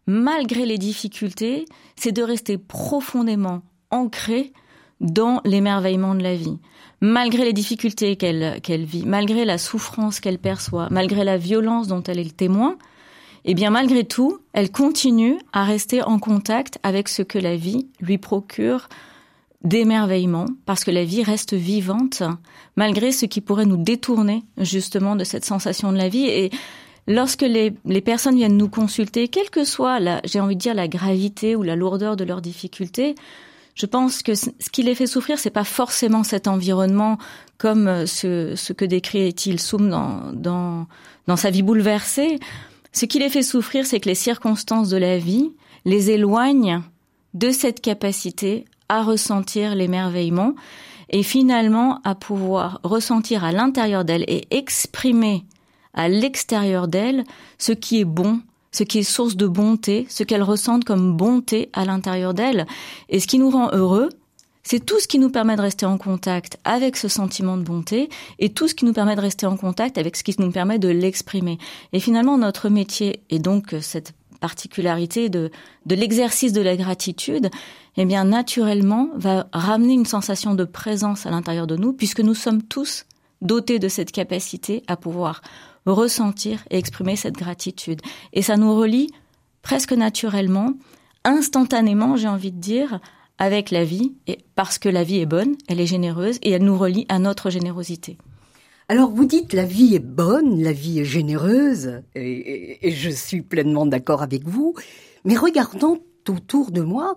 malgré 0.06 0.66
les 0.66 0.78
difficultés, 0.78 1.66
c'est 1.96 2.12
de 2.12 2.24
rester 2.24 2.58
profondément 2.58 3.62
ancrée 3.92 4.54
dans 5.00 5.42
l'émerveillement 5.44 6.16
de 6.16 6.24
la 6.24 6.36
vie. 6.36 6.60
Malgré 7.02 7.44
les 7.44 7.54
difficultés 7.54 8.16
qu'elle 8.16 8.62
qu'elle 8.62 8.86
vit, 8.86 9.04
malgré 9.06 9.44
la 9.44 9.58
souffrance 9.58 10.20
qu'elle 10.20 10.40
perçoit, 10.40 10.88
malgré 10.90 11.24
la 11.26 11.38
violence 11.38 11.88
dont 11.88 12.04
elle 12.04 12.20
est 12.20 12.24
le 12.24 12.32
témoin, 12.32 12.78
eh 13.44 13.54
bien 13.56 13.72
malgré 13.72 14.06
tout, 14.06 14.40
elle 14.54 14.72
continue 14.72 15.38
à 15.52 15.66
rester 15.66 16.02
en 16.02 16.20
contact 16.20 16.80
avec 16.84 17.10
ce 17.10 17.22
que 17.22 17.40
la 17.40 17.58
vie 17.58 17.90
lui 18.00 18.18
procure 18.18 18.88
d'émerveillement, 19.64 20.46
parce 20.66 20.84
que 20.84 20.92
la 20.92 21.06
vie 21.06 21.24
reste 21.24 21.54
vivante, 21.54 22.24
malgré 22.76 23.12
ce 23.12 23.26
qui 23.26 23.42
pourrait 23.42 23.66
nous 23.66 23.78
détourner 23.78 24.44
justement 24.58 25.16
de 25.16 25.24
cette 25.24 25.46
sensation 25.46 25.92
de 25.92 25.98
la 25.98 26.10
vie. 26.10 26.26
Et 26.26 26.52
lorsque 27.08 27.44
les, 27.44 27.74
les 27.86 28.02
personnes 28.02 28.36
viennent 28.36 28.58
nous 28.58 28.70
consulter, 28.70 29.30
quelle 29.30 29.50
que 29.50 29.64
soit, 29.64 30.00
j'ai 30.26 30.40
envie 30.40 30.56
de 30.56 30.62
dire, 30.62 30.74
la 30.74 30.88
gravité 30.90 31.56
ou 31.56 31.64
la 31.64 31.76
lourdeur 31.76 32.18
de 32.18 32.26
leurs 32.26 32.42
difficultés, 32.42 33.16
je 33.76 33.86
pense 33.86 34.22
que 34.22 34.36
ce 34.36 34.50
qui 34.72 34.84
les 34.84 34.96
fait 34.96 35.08
souffrir, 35.08 35.40
c'est 35.40 35.50
pas 35.50 35.64
forcément 35.64 36.24
cet 36.24 36.48
environnement 36.48 37.18
comme 37.58 38.06
ce, 38.06 38.56
ce 38.56 38.74
que 38.74 38.86
décrit 38.86 39.28
Ethel 39.28 39.60
Soum 39.60 39.90
dans, 39.90 40.32
dans, 40.34 40.88
dans 41.28 41.38
sa 41.38 41.50
vie 41.50 41.64
bouleversée, 41.64 42.38
ce 42.92 43.06
qui 43.06 43.18
les 43.18 43.30
fait 43.30 43.42
souffrir, 43.42 43.86
c'est 43.86 44.00
que 44.00 44.10
les 44.10 44.16
circonstances 44.16 44.90
de 44.90 44.98
la 44.98 45.18
vie 45.18 45.52
les 45.86 46.12
éloignent 46.12 46.82
de 47.34 47.50
cette 47.50 47.82
capacité 47.82 48.66
à 48.94 49.02
ressentir 49.02 49.74
l'émerveillement 49.74 50.54
et 51.10 51.24
finalement 51.24 52.00
à 52.04 52.14
pouvoir 52.14 52.80
ressentir 52.84 53.44
à 53.44 53.52
l'intérieur 53.52 54.06
d'elle 54.06 54.24
et 54.28 54.46
exprimer 54.52 55.46
à 55.96 56.10
l'extérieur 56.10 56.88
d'elle 56.88 57.24
ce 57.58 57.72
qui 57.72 58.00
est 58.00 58.06
bon, 58.06 58.42
ce 58.72 58.84
qui 58.84 59.00
est 59.00 59.04
source 59.04 59.36
de 59.36 59.48
bonté, 59.48 60.06
ce 60.10 60.24
qu'elle 60.24 60.44
ressentent 60.44 60.86
comme 60.86 61.18
bonté 61.18 61.70
à 61.74 61.86
l'intérieur 61.86 62.36
d'elle. 62.36 62.68
Et 63.10 63.20
ce 63.20 63.26
qui 63.26 63.40
nous 63.40 63.50
rend 63.50 63.70
heureux, 63.72 64.10
c'est 64.62 64.86
tout 64.86 65.00
ce 65.00 65.08
qui 65.08 65.18
nous 65.18 65.30
permet 65.30 65.56
de 65.56 65.62
rester 65.62 65.88
en 65.88 65.98
contact 65.98 66.60
avec 66.64 66.96
ce 66.96 67.08
sentiment 67.08 67.58
de 67.58 67.64
bonté 67.64 68.10
et 68.38 68.50
tout 68.50 68.68
ce 68.68 68.76
qui 68.76 68.86
nous 68.86 68.94
permet 68.94 69.16
de 69.16 69.22
rester 69.22 69.48
en 69.48 69.58
contact 69.58 69.98
avec 69.98 70.16
ce 70.16 70.24
qui 70.24 70.36
nous 70.38 70.52
permet 70.52 70.80
de 70.80 70.90
l'exprimer. 70.90 71.58
Et 71.94 72.00
finalement, 72.00 72.38
notre 72.38 72.70
métier, 72.70 73.24
et 73.32 73.40
donc 73.40 73.76
cette 73.82 74.14
particularité 74.44 75.30
de, 75.30 75.52
l'exercice 75.86 76.52
de 76.52 76.60
la 76.60 76.76
gratitude, 76.76 77.50
eh 77.96 78.04
bien, 78.04 78.26
naturellement, 78.26 79.08
va 79.16 79.48
ramener 79.54 79.94
une 79.94 80.06
sensation 80.06 80.54
de 80.54 80.66
présence 80.66 81.26
à 81.26 81.32
l'intérieur 81.32 81.66
de 81.66 81.78
nous, 81.78 81.94
puisque 81.94 82.20
nous 82.20 82.34
sommes 82.34 82.62
tous 82.62 83.06
dotés 83.42 83.80
de 83.80 83.88
cette 83.88 84.12
capacité 84.12 84.84
à 84.88 84.98
pouvoir 84.98 85.42
ressentir 85.86 86.66
et 86.70 86.78
exprimer 86.78 87.16
cette 87.16 87.36
gratitude. 87.36 88.02
Et 88.34 88.42
ça 88.42 88.58
nous 88.58 88.76
relie 88.76 89.08
presque 89.62 89.94
naturellement, 89.94 90.74
instantanément, 91.24 92.18
j'ai 92.18 92.28
envie 92.28 92.52
de 92.52 92.60
dire, 92.60 93.00
avec 93.38 93.72
la 93.72 93.86
vie, 93.86 94.12
et 94.28 94.40
parce 94.56 94.78
que 94.78 94.90
la 94.90 95.06
vie 95.06 95.20
est 95.20 95.26
bonne, 95.26 95.56
elle 95.70 95.80
est 95.80 95.86
généreuse, 95.86 96.38
et 96.42 96.52
elle 96.52 96.66
nous 96.66 96.78
relie 96.78 97.06
à 97.08 97.18
notre 97.18 97.50
générosité. 97.50 98.18
Alors 98.90 99.12
vous 99.12 99.26
dites 99.26 99.54
la 99.54 99.66
vie 99.66 99.96
est 99.96 100.00
bonne, 100.00 100.62
la 100.62 100.74
vie 100.74 101.00
est 101.00 101.06
généreuse, 101.06 102.02
et, 102.16 102.92
je 102.92 103.10
suis 103.10 103.42
pleinement 103.42 103.86
d'accord 103.86 104.22
avec 104.22 104.46
vous, 104.46 104.76
mais 105.24 105.38
regardons 105.38 106.02
autour 106.28 106.72
de 106.72 106.82
moi, 106.82 107.16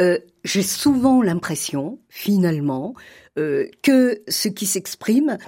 euh, 0.00 0.18
j'ai 0.44 0.62
souvent 0.62 1.22
l'impression, 1.22 1.98
finalement, 2.08 2.94
euh, 3.38 3.68
que 3.82 4.22
ce 4.28 4.48
qui 4.48 4.66
s'exprime, 4.66 5.38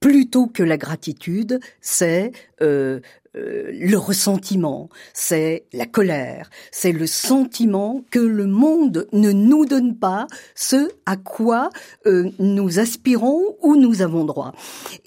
plutôt 0.00 0.46
que 0.46 0.62
la 0.62 0.76
gratitude, 0.76 1.60
c'est 1.80 2.32
euh, 2.62 3.00
euh, 3.36 3.70
le 3.72 3.96
ressentiment, 3.96 4.88
c'est 5.14 5.64
la 5.72 5.86
colère, 5.86 6.50
c'est 6.72 6.90
le 6.90 7.06
sentiment 7.06 8.02
que 8.10 8.18
le 8.18 8.46
monde 8.46 9.06
ne 9.12 9.30
nous 9.30 9.66
donne 9.66 9.96
pas 9.96 10.26
ce 10.56 10.90
à 11.06 11.16
quoi 11.16 11.70
euh, 12.06 12.30
nous 12.40 12.80
aspirons 12.80 13.56
ou 13.62 13.76
nous 13.76 14.02
avons 14.02 14.24
droit. 14.24 14.52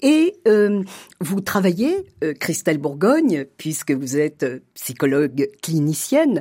Et 0.00 0.36
euh, 0.48 0.82
vous 1.20 1.42
travaillez, 1.42 2.06
Christelle 2.40 2.78
Bourgogne, 2.78 3.44
puisque 3.58 3.90
vous 3.90 4.16
êtes 4.16 4.46
psychologue 4.74 5.50
clinicienne, 5.62 6.40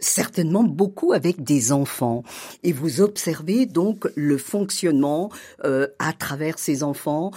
certainement 0.00 0.64
beaucoup 0.64 1.12
avec 1.12 1.42
des 1.42 1.72
enfants. 1.72 2.22
Et 2.62 2.72
vous 2.72 3.00
observez 3.00 3.66
donc 3.66 4.08
le 4.14 4.38
fonctionnement 4.38 5.30
à 5.62 6.12
travers 6.12 6.58
ces 6.58 6.82
enfants 6.82 7.30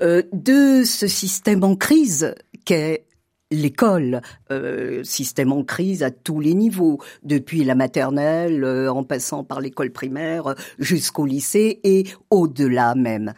de 0.00 0.82
ce 0.84 1.06
système 1.06 1.62
en 1.62 1.76
crise 1.76 2.34
qu'est 2.64 3.04
l'école, 3.52 4.20
euh, 4.50 5.04
système 5.04 5.52
en 5.52 5.62
crise 5.62 6.02
à 6.02 6.10
tous 6.10 6.40
les 6.40 6.54
niveaux, 6.54 6.98
depuis 7.22 7.64
la 7.64 7.74
maternelle, 7.74 8.64
euh, 8.64 8.92
en 8.92 9.04
passant 9.04 9.44
par 9.44 9.60
l'école 9.60 9.92
primaire, 9.92 10.54
jusqu'au 10.78 11.26
lycée 11.26 11.80
et 11.84 12.04
au-delà 12.30 12.94
même. 12.94 13.34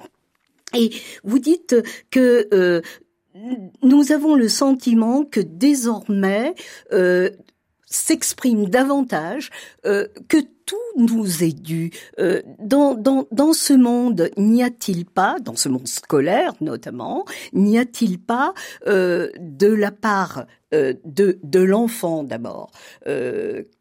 Et 0.75 0.91
vous 1.23 1.39
dites 1.39 1.77
que 2.11 2.49
euh, 2.53 2.81
nous 3.83 4.13
avons 4.13 4.35
le 4.35 4.49
sentiment 4.49 5.25
que 5.25 5.41
désormais 5.41 6.55
s'exprime 7.87 8.69
davantage 8.69 9.51
que 9.83 10.37
tout 10.67 10.77
nous 10.97 11.43
est 11.43 11.59
dû. 11.59 11.91
Euh, 12.19 12.43
dans, 12.59 12.95
dans, 12.95 13.27
dans 13.33 13.53
ce 13.53 13.73
monde, 13.73 14.31
n'y 14.37 14.63
a-t-il 14.63 15.05
pas, 15.07 15.37
dans 15.41 15.57
ce 15.57 15.69
monde 15.69 15.89
scolaire 15.89 16.53
notamment, 16.61 17.25
n'y 17.53 17.79
a-t-il 17.79 18.19
pas 18.19 18.55
euh, 18.87 19.31
de 19.39 19.69
la 19.69 19.91
part 19.91 20.47
euh, 20.75 20.95
de, 21.05 21.39
de 21.43 21.61
l'enfant 21.61 22.25
d'abord, 22.25 22.71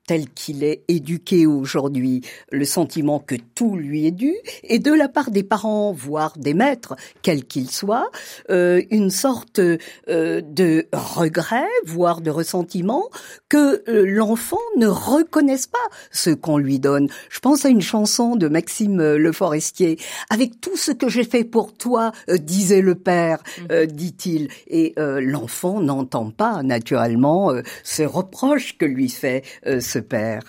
tel 0.05 0.29
qu'il 0.29 0.63
est 0.63 0.83
éduqué 0.89 1.45
aujourd'hui, 1.47 2.21
le 2.51 2.65
sentiment 2.65 3.19
que 3.19 3.35
tout 3.55 3.75
lui 3.75 4.05
est 4.05 4.11
dû, 4.11 4.33
et 4.63 4.79
de 4.79 4.91
la 4.91 5.07
part 5.07 5.31
des 5.31 5.43
parents, 5.43 5.93
voire 5.93 6.33
des 6.37 6.53
maîtres, 6.53 6.95
quels 7.21 7.45
qu'ils 7.45 7.71
soient, 7.71 8.11
une 8.49 9.09
sorte 9.09 9.59
de 9.59 10.87
regret, 10.93 11.67
voire 11.85 12.19
de 12.19 12.29
ressentiment, 12.29 13.09
que 13.47 13.81
l'enfant 13.87 14.57
ne 14.77 14.87
reconnaisse 14.87 15.67
pas 15.67 15.77
ce 16.11 16.31
qu'on 16.31 16.57
lui 16.57 16.79
donne. 16.79 17.07
Je 17.29 17.39
pense 17.39 17.65
à 17.65 17.69
une 17.69 17.81
chanson 17.81 18.35
de 18.35 18.47
Maxime 18.47 18.99
euh, 18.99 19.17
Le 19.17 19.31
Forestier. 19.31 19.97
Avec 20.29 20.61
tout 20.61 20.77
ce 20.77 20.91
que 20.91 21.09
j'ai 21.09 21.23
fait 21.23 21.43
pour 21.43 21.73
toi, 21.73 22.11
euh, 22.29 22.37
disait 22.37 22.81
le 22.81 22.95
père, 22.95 23.41
euh, 23.71 23.85
dit-il. 23.85 24.49
Et 24.67 24.93
l'enfant 24.97 25.79
n'entend 25.79 26.29
pas 26.31 26.61
naturellement 26.83 27.53
ce 27.83 28.03
reproche 28.03 28.77
que 28.77 28.85
lui 28.85 29.09
fait 29.09 29.43
ce 29.63 29.99
père. 29.99 30.41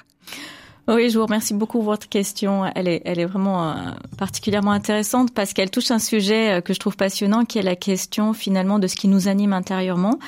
Oui, 0.89 1.09
je 1.09 1.19
vous 1.19 1.25
remercie 1.25 1.55
beaucoup 1.55 1.79
pour 1.79 1.87
votre 1.87 2.09
question. 2.09 2.67
Elle 2.75 2.89
est, 2.89 3.03
elle 3.05 3.21
est 3.21 3.25
vraiment 3.25 3.75
particulièrement 4.19 4.73
intéressante 4.73 5.33
parce 5.33 5.53
qu'elle 5.53 5.71
touche 5.71 5.91
un 5.91 5.99
sujet 5.99 6.61
que 6.63 6.75
je 6.75 6.81
trouve 6.81 6.97
passionnant, 6.97 7.45
qui 7.45 7.59
est 7.59 7.63
la 7.63 7.77
question 7.77 8.33
finalement 8.35 8.79
de 8.79 8.87
ce 8.87 8.97
qui 8.97 9.09
nous 9.09 9.29
anime 9.29 9.53
intérieurement. 9.53 10.19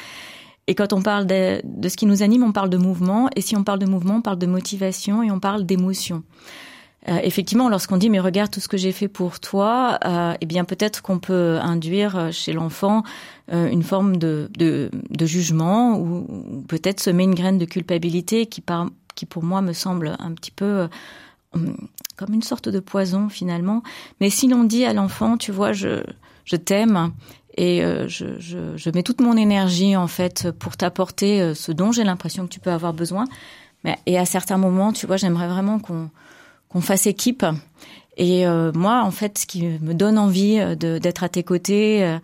Et 0.69 0.75
quand 0.75 0.93
on 0.93 1.03
parle 1.03 1.27
de, 1.27 1.63
ce 1.89 1.97
qui 1.97 2.07
nous 2.07 2.23
anime, 2.23 2.43
on 2.43 2.53
parle 2.53 2.71
de 2.71 2.77
mouvement. 2.77 3.29
Et 3.37 3.41
si 3.41 3.57
on 3.57 3.63
parle 3.63 3.79
de 3.79 3.87
mouvement, 3.87 4.17
on 4.17 4.23
parle 4.23 4.39
de 4.39 4.47
motivation 4.47 5.23
et 5.23 5.31
on 5.31 5.39
parle 5.39 5.65
d'émotion. 5.65 6.25
Euh, 7.09 7.19
effectivement, 7.23 7.69
lorsqu'on 7.69 7.97
dit 7.99 8.11
mais 8.11 8.21
regarde 8.21 8.51
tout 8.51 8.61
ce 8.61 8.69
que 8.69 8.77
j'ai 8.77 8.93
fait 8.93 9.09
pour 9.09 9.39
toi, 9.39 9.99
euh, 10.05 10.35
eh 10.41 10.47
bien 10.47 10.65
peut-être 10.65 11.03
qu'on 11.03 11.19
peut 11.19 11.59
induire 11.63 12.31
chez 12.33 12.53
l'enfant 12.53 13.05
euh, 13.53 13.69
une 13.69 13.85
forme 13.85 14.17
de, 14.17 14.51
de, 14.59 14.91
jugement 15.27 15.97
ou, 15.99 16.27
ou 16.29 16.63
peut-être 16.63 17.01
semer 17.01 17.23
une 17.23 17.35
graine 17.37 17.59
de 17.59 17.65
culpabilité 17.65 18.47
qui, 18.47 18.61
par, 18.61 18.89
qui 19.15 19.25
pour 19.25 19.45
moi 19.45 19.63
me 19.63 19.73
semble 19.73 20.17
un 20.19 20.33
petit 20.33 20.51
peu 20.51 20.65
euh, 20.65 20.89
comme 22.17 22.35
une 22.35 22.43
sorte 22.43 22.69
de 22.69 22.81
poison 22.81 23.29
finalement. 23.29 23.83
Mais 24.21 24.31
si 24.31 24.49
l'on 24.49 24.65
dit 24.65 24.85
à 24.85 24.93
l'enfant, 24.93 25.37
tu 25.37 25.53
vois, 25.53 25.73
je, 25.73 26.03
je 26.45 26.57
t'aime 26.57 27.13
et 27.57 27.85
euh, 27.85 28.09
je, 28.09 28.39
je, 28.39 28.77
je, 28.77 28.91
mets 28.91 29.03
toute 29.03 29.21
mon 29.21 29.37
énergie 29.37 29.97
en 29.97 30.07
fait 30.07 30.51
pour 30.59 30.77
t'apporter 30.77 31.41
euh, 31.41 31.55
ce 31.55 31.73
dont 31.73 31.93
j'ai 31.93 32.05
l'impression 32.05 32.45
que 32.47 32.53
tu 32.53 32.61
peux 32.61 32.71
avoir 32.71 32.93
besoin. 32.93 33.27
Mais, 33.85 33.99
et 34.07 34.19
à 34.19 34.25
certains 34.25 34.59
moments, 34.59 34.93
tu 34.93 35.07
vois, 35.07 35.17
j'aimerais 35.17 35.49
vraiment 35.49 35.79
qu'on 35.79 36.11
qu'on 36.77 36.83
fasse 36.83 37.07
équipe. 37.07 37.47
Et 38.19 38.47
euh, 38.47 38.71
moi, 38.75 39.03
en 39.03 39.11
fait, 39.11 39.39
ce 39.39 39.47
qui 39.47 39.63
me 39.63 39.95
donne 39.95 40.19
envie 40.19 40.61
d'être 40.77 41.25
à 41.25 41.31
tes 41.31 41.43
côtés 41.43 42.19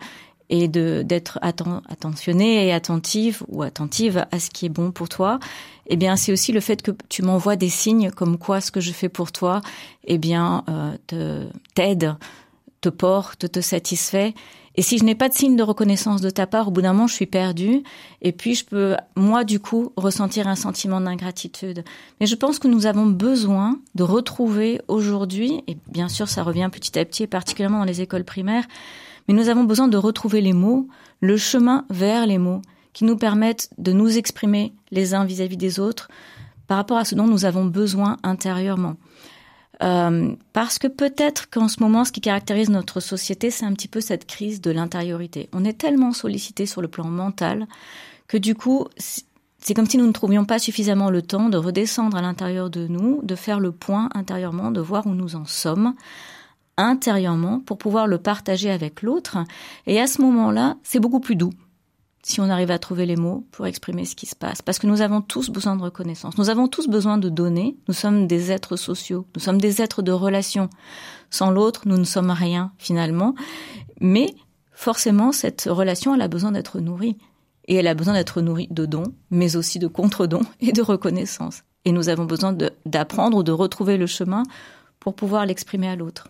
et 0.49 0.67
de 0.67 1.01
d'être 1.03 1.39
atten, 1.41 1.81
attentionné 1.89 2.67
et 2.67 2.71
attentive 2.71 3.41
ou 3.47 3.63
attentive 3.63 4.27
à 4.31 4.39
ce 4.39 4.51
qui 4.51 4.67
est 4.67 4.69
bon 4.69 4.91
pour 4.91 5.09
toi, 5.09 5.39
eh 5.87 5.95
bien, 5.95 6.15
c'est 6.15 6.31
aussi 6.31 6.51
le 6.51 6.59
fait 6.59 6.83
que 6.83 6.91
tu 7.09 7.23
m'envoies 7.23 7.55
des 7.55 7.69
signes 7.69 8.11
comme 8.11 8.37
quoi 8.37 8.61
ce 8.61 8.69
que 8.69 8.79
je 8.79 8.91
fais 8.91 9.09
pour 9.09 9.31
toi, 9.31 9.61
eh 10.05 10.19
bien, 10.19 10.63
euh, 10.69 11.47
t'aide, 11.73 12.15
te 12.81 12.89
porte, 12.89 13.51
te 13.51 13.59
satisfait 13.59 14.35
et 14.75 14.81
si 14.81 14.97
je 14.97 15.03
n'ai 15.03 15.13
pas 15.13 15.29
de 15.29 15.35
signe 15.35 15.55
de 15.55 15.63
reconnaissance 15.63 16.21
de 16.21 16.31
ta 16.31 16.47
part, 16.47 16.67
au 16.67 16.71
bout 16.71 16.81
d'un 16.81 16.93
moment, 16.93 17.07
je 17.07 17.13
suis 17.13 17.27
perdue. 17.27 17.83
Et 18.21 18.31
puis, 18.31 18.55
je 18.55 18.65
peux, 18.65 18.95
moi, 19.15 19.43
du 19.43 19.59
coup, 19.59 19.93
ressentir 19.97 20.47
un 20.47 20.55
sentiment 20.55 20.99
d'ingratitude. 20.99 21.83
Mais 22.19 22.25
je 22.25 22.35
pense 22.35 22.57
que 22.57 22.67
nous 22.67 22.87
avons 22.87 23.05
besoin 23.05 23.79
de 23.93 24.03
retrouver 24.03 24.81
aujourd'hui, 24.87 25.61
et 25.67 25.77
bien 25.89 26.09
sûr, 26.09 26.27
ça 26.27 26.41
revient 26.41 26.69
petit 26.71 26.97
à 26.97 27.05
petit, 27.05 27.27
particulièrement 27.27 27.79
dans 27.79 27.85
les 27.85 28.01
écoles 28.01 28.23
primaires, 28.23 28.65
mais 29.27 29.35
nous 29.35 29.47
avons 29.47 29.63
besoin 29.63 29.87
de 29.87 29.97
retrouver 29.97 30.41
les 30.41 30.53
mots, 30.53 30.87
le 31.21 31.37
chemin 31.37 31.85
vers 31.89 32.25
les 32.25 32.39
mots, 32.39 32.61
qui 32.93 33.05
nous 33.05 33.15
permettent 33.15 33.69
de 33.77 33.91
nous 33.91 34.17
exprimer 34.17 34.73
les 34.91 35.13
uns 35.13 35.25
vis-à-vis 35.25 35.55
-vis 35.55 35.59
des 35.59 35.79
autres 35.79 36.09
par 36.67 36.77
rapport 36.77 36.97
à 36.97 37.05
ce 37.05 37.15
dont 37.15 37.27
nous 37.27 37.45
avons 37.45 37.65
besoin 37.65 38.17
intérieurement. 38.23 38.95
Euh, 39.83 40.35
parce 40.53 40.79
que 40.79 40.87
peut-être 40.87 41.49
qu'en 41.49 41.67
ce 41.67 41.81
moment, 41.81 42.05
ce 42.05 42.11
qui 42.11 42.21
caractérise 42.21 42.69
notre 42.69 42.99
société, 42.99 43.51
c'est 43.51 43.65
un 43.65 43.73
petit 43.73 43.89
peu 43.89 44.01
cette 44.01 44.25
crise 44.25 44.61
de 44.61 44.71
l'intériorité. 44.71 45.49
On 45.51 45.65
est 45.65 45.77
tellement 45.77 46.13
sollicité 46.13 46.65
sur 46.65 46.81
le 46.81 46.87
plan 46.87 47.05
mental 47.05 47.67
que 48.27 48.37
du 48.37 48.55
coup, 48.55 48.87
c'est 49.59 49.73
comme 49.73 49.87
si 49.87 49.97
nous 49.97 50.07
ne 50.07 50.13
trouvions 50.13 50.45
pas 50.45 50.59
suffisamment 50.59 51.09
le 51.09 51.21
temps 51.21 51.49
de 51.49 51.57
redescendre 51.57 52.15
à 52.15 52.21
l'intérieur 52.21 52.69
de 52.69 52.87
nous, 52.87 53.21
de 53.23 53.35
faire 53.35 53.59
le 53.59 53.71
point 53.71 54.09
intérieurement, 54.13 54.71
de 54.71 54.81
voir 54.81 55.05
où 55.05 55.15
nous 55.15 55.35
en 55.35 55.45
sommes 55.45 55.93
intérieurement 56.77 57.59
pour 57.59 57.77
pouvoir 57.77 58.07
le 58.07 58.17
partager 58.17 58.71
avec 58.71 59.01
l'autre. 59.01 59.37
Et 59.85 59.99
à 59.99 60.07
ce 60.07 60.21
moment-là, 60.21 60.77
c'est 60.83 60.99
beaucoup 60.99 61.19
plus 61.19 61.35
doux 61.35 61.53
si 62.23 62.39
on 62.39 62.49
arrive 62.49 62.71
à 62.71 62.79
trouver 62.79 63.05
les 63.05 63.17
mots 63.17 63.45
pour 63.51 63.67
exprimer 63.67 64.05
ce 64.05 64.15
qui 64.15 64.25
se 64.25 64.35
passe. 64.35 64.61
Parce 64.61 64.79
que 64.79 64.87
nous 64.87 65.01
avons 65.01 65.21
tous 65.21 65.49
besoin 65.49 65.75
de 65.75 65.83
reconnaissance. 65.83 66.37
Nous 66.37 66.49
avons 66.49 66.69
tous 66.69 66.87
besoin 66.87 67.17
de 67.17 67.27
donner. 67.29 67.77
Nous 67.87 67.93
sommes 67.93 68.27
des 68.27 68.51
êtres 68.51 68.77
sociaux. 68.77 69.27
Nous 69.35 69.41
sommes 69.41 69.59
des 69.59 69.81
êtres 69.81 70.01
de 70.01 70.13
relation. 70.13 70.69
Sans 71.29 71.51
l'autre, 71.51 71.81
nous 71.85 71.97
ne 71.97 72.05
sommes 72.05 72.31
rien, 72.31 72.71
finalement. 72.77 73.35
Mais, 73.99 74.33
forcément, 74.71 75.33
cette 75.33 75.67
relation, 75.69 76.15
elle 76.15 76.21
a 76.21 76.29
besoin 76.29 76.53
d'être 76.53 76.79
nourrie. 76.79 77.17
Et 77.67 77.75
elle 77.75 77.87
a 77.87 77.93
besoin 77.93 78.13
d'être 78.13 78.41
nourrie 78.41 78.67
de 78.71 78.85
dons, 78.85 79.13
mais 79.29 79.55
aussi 79.55 79.79
de 79.79 79.87
contre-dons 79.87 80.45
et 80.61 80.71
de 80.71 80.81
reconnaissance. 80.81 81.63
Et 81.85 81.91
nous 81.91 82.07
avons 82.07 82.25
besoin 82.25 82.55
d'apprendre 82.85 83.37
ou 83.37 83.43
de 83.43 83.51
retrouver 83.51 83.97
le 83.97 84.07
chemin 84.07 84.43
pour 84.99 85.13
pouvoir 85.13 85.45
l'exprimer 85.45 85.89
à 85.89 85.97
l'autre. 85.97 86.29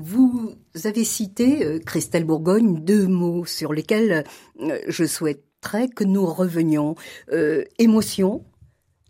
Vous 0.00 0.54
avez 0.84 1.02
cité, 1.02 1.64
euh, 1.64 1.80
Christelle 1.80 2.22
Bourgogne, 2.22 2.84
deux 2.84 3.08
mots 3.08 3.44
sur 3.44 3.72
lesquels 3.72 4.22
euh, 4.60 4.78
je 4.86 5.04
souhaiterais 5.04 5.88
que 5.88 6.04
nous 6.04 6.24
revenions. 6.24 6.94
Euh, 7.32 7.64
émotion 7.78 8.44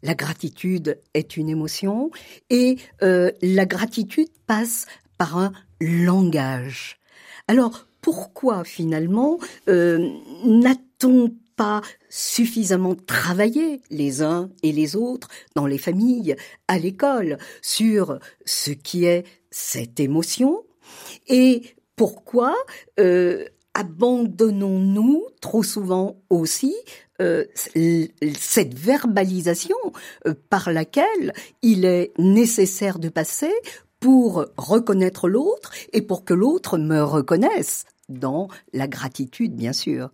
la 0.02 0.14
gratitude 0.14 1.00
est 1.12 1.36
une 1.36 1.48
émotion 1.48 2.12
et 2.50 2.76
euh, 3.02 3.32
la 3.42 3.66
gratitude 3.66 4.28
passe 4.46 4.86
par 5.18 5.36
un 5.36 5.52
langage. 5.80 6.98
Alors 7.48 7.86
pourquoi 8.00 8.62
finalement 8.62 9.38
n'a-t-on 9.66 11.34
pas 11.56 11.82
suffisamment 12.08 12.94
travaillé 12.94 13.82
les 13.90 14.22
uns 14.22 14.50
et 14.62 14.70
les 14.70 14.94
autres 14.94 15.28
dans 15.56 15.66
les 15.66 15.78
familles, 15.78 16.36
à 16.68 16.78
l'école, 16.78 17.38
sur 17.60 18.20
ce 18.46 18.70
qui 18.70 19.04
est 19.04 19.24
cette 19.50 19.98
émotion 19.98 20.62
et 21.28 21.62
pourquoi 21.98 22.54
euh, 23.00 23.44
abandonnons-nous 23.74 25.26
trop 25.40 25.62
souvent 25.62 26.16
aussi 26.30 26.74
euh, 27.20 27.44
cette 27.54 28.78
verbalisation 28.78 29.76
euh, 30.26 30.34
par 30.48 30.72
laquelle 30.72 31.32
il 31.60 31.84
est 31.84 32.12
nécessaire 32.18 33.00
de 33.00 33.08
passer 33.08 33.52
pour 33.98 34.46
reconnaître 34.56 35.28
l'autre 35.28 35.72
et 35.92 36.02
pour 36.02 36.24
que 36.24 36.34
l'autre 36.34 36.78
me 36.78 37.02
reconnaisse 37.02 37.84
dans 38.08 38.46
la 38.72 38.86
gratitude, 38.86 39.56
bien 39.56 39.72
sûr. 39.72 40.10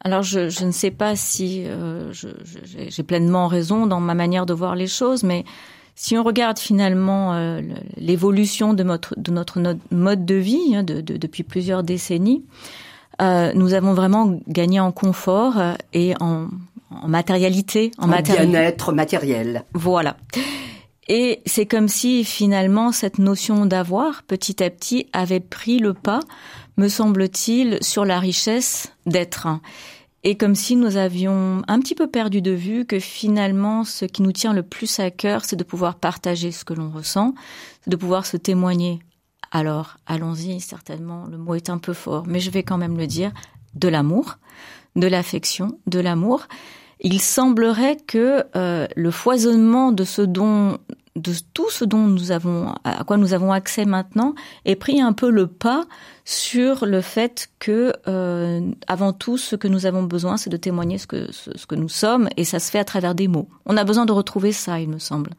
Alors 0.00 0.22
je, 0.22 0.64
ne 0.64 0.72
sais 0.72 0.90
pas 0.90 1.16
si 1.16 1.66
j'ai 2.12 3.02
pleinement 3.02 3.48
raison 3.48 3.86
dans 3.86 4.00
ma 4.00 4.14
manière 4.14 4.46
de 4.46 4.54
voir 4.54 4.76
les 4.76 4.86
choses, 4.86 5.22
mais 5.22 5.44
si 5.94 6.16
on 6.18 6.22
regarde 6.22 6.58
finalement 6.58 7.34
euh, 7.34 7.60
l'évolution 7.96 8.74
de 8.74 8.82
notre, 8.82 9.18
de 9.18 9.30
notre 9.30 9.60
mode 9.90 10.24
de 10.24 10.34
vie 10.34 10.74
hein, 10.74 10.82
de, 10.82 11.00
de, 11.00 11.16
depuis 11.16 11.42
plusieurs 11.42 11.82
décennies, 11.82 12.44
euh, 13.22 13.52
nous 13.54 13.74
avons 13.74 13.94
vraiment 13.94 14.40
gagné 14.48 14.80
en 14.80 14.90
confort 14.92 15.58
euh, 15.58 15.74
et 15.92 16.14
en, 16.20 16.48
en 16.90 17.08
matérialité, 17.08 17.92
en, 17.98 18.10
en 18.10 18.22
bien-être 18.22 18.92
matériel. 18.92 19.64
Voilà. 19.72 20.16
Et 21.06 21.42
c'est 21.46 21.66
comme 21.66 21.88
si 21.88 22.24
finalement 22.24 22.90
cette 22.90 23.18
notion 23.18 23.66
d'avoir, 23.66 24.22
petit 24.22 24.62
à 24.62 24.70
petit, 24.70 25.06
avait 25.12 25.40
pris 25.40 25.78
le 25.78 25.94
pas, 25.94 26.20
me 26.76 26.88
semble-t-il, 26.88 27.78
sur 27.82 28.04
la 28.04 28.18
richesse 28.18 28.92
d'être. 29.06 29.46
Et 30.24 30.36
comme 30.36 30.54
si 30.54 30.74
nous 30.74 30.96
avions 30.96 31.62
un 31.68 31.78
petit 31.80 31.94
peu 31.94 32.08
perdu 32.08 32.40
de 32.42 32.50
vue 32.50 32.86
que 32.86 32.98
finalement, 32.98 33.84
ce 33.84 34.06
qui 34.06 34.22
nous 34.22 34.32
tient 34.32 34.52
le 34.52 34.62
plus 34.62 34.98
à 34.98 35.10
cœur, 35.10 35.44
c'est 35.44 35.56
de 35.56 35.64
pouvoir 35.64 35.96
partager 35.96 36.50
ce 36.50 36.64
que 36.64 36.74
l'on 36.74 36.90
ressent, 36.90 37.34
de 37.86 37.96
pouvoir 37.96 38.24
se 38.24 38.36
témoigner. 38.36 39.00
Alors, 39.50 39.98
allons-y, 40.06 40.60
certainement, 40.60 41.26
le 41.30 41.38
mot 41.38 41.54
est 41.54 41.70
un 41.70 41.78
peu 41.78 41.92
fort, 41.92 42.24
mais 42.26 42.40
je 42.40 42.50
vais 42.50 42.62
quand 42.62 42.78
même 42.78 42.96
le 42.96 43.06
dire, 43.06 43.32
de 43.74 43.88
l'amour, 43.88 44.38
de 44.96 45.06
l'affection, 45.06 45.78
de 45.86 46.00
l'amour 46.00 46.48
il 47.04 47.20
semblerait 47.20 47.96
que 47.96 48.44
euh, 48.56 48.86
le 48.96 49.10
foisonnement 49.10 49.92
de 49.92 50.04
ce 50.04 50.22
dont 50.22 50.78
de 51.16 51.32
tout 51.52 51.70
ce 51.70 51.84
dont 51.84 52.06
nous 52.06 52.32
avons 52.32 52.74
à 52.82 53.04
quoi 53.04 53.16
nous 53.16 53.34
avons 53.34 53.52
accès 53.52 53.84
maintenant 53.84 54.34
ait 54.64 54.74
pris 54.74 55.00
un 55.00 55.12
peu 55.12 55.30
le 55.30 55.46
pas 55.46 55.84
sur 56.24 56.86
le 56.86 57.00
fait 57.00 57.50
que 57.60 57.92
euh, 58.08 58.60
avant 58.88 59.12
tout 59.12 59.38
ce 59.38 59.54
que 59.54 59.68
nous 59.68 59.86
avons 59.86 60.02
besoin 60.02 60.36
c'est 60.36 60.50
de 60.50 60.56
témoigner 60.56 60.98
ce 60.98 61.06
que 61.06 61.30
ce, 61.30 61.66
que 61.66 61.76
nous 61.76 61.88
sommes 61.88 62.28
et 62.36 62.44
ça 62.44 62.58
se 62.58 62.70
fait 62.70 62.80
à 62.80 62.84
travers 62.84 63.14
des 63.14 63.28
mots. 63.28 63.48
On 63.64 63.76
a 63.76 63.84
besoin 63.84 64.06
de 64.06 64.12
retrouver 64.12 64.50
ça, 64.52 64.80
il 64.80 64.88
me 64.88 64.98
semble. 64.98 65.30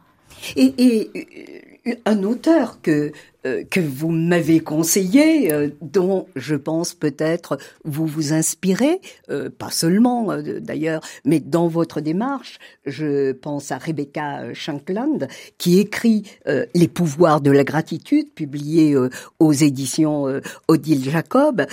Et, 0.56 0.74
et 0.78 1.75
un 2.06 2.24
auteur 2.24 2.82
que 2.82 3.12
euh, 3.46 3.64
que 3.64 3.80
vous 3.80 4.10
m'avez 4.10 4.60
conseillé, 4.60 5.54
euh, 5.54 5.70
dont 5.82 6.26
je 6.36 6.56
pense 6.56 6.96
peut-être 6.96 7.60
vous 7.84 8.08
vous 8.08 8.34
inspirez, 8.34 9.02
euh, 9.30 9.50
pas 9.56 9.70
seulement 9.70 10.36
d'ailleurs, 10.42 11.02
mais 11.26 11.40
dans 11.40 11.68
votre 11.68 12.02
démarche, 12.02 12.58
je 12.86 13.34
pense 13.34 13.72
à 13.72 13.78
Rebecca 13.78 14.54
Shankland, 14.54 15.28
qui 15.58 15.80
écrit 15.80 16.24
Les 16.46 16.88
pouvoirs 16.88 17.42
de 17.42 17.52
la 17.52 17.64
gratitude, 17.64 18.34
publié 18.34 18.96
aux 19.40 19.52
éditions 19.52 20.42
Odile 20.68 21.10
Jacob. 21.10 21.66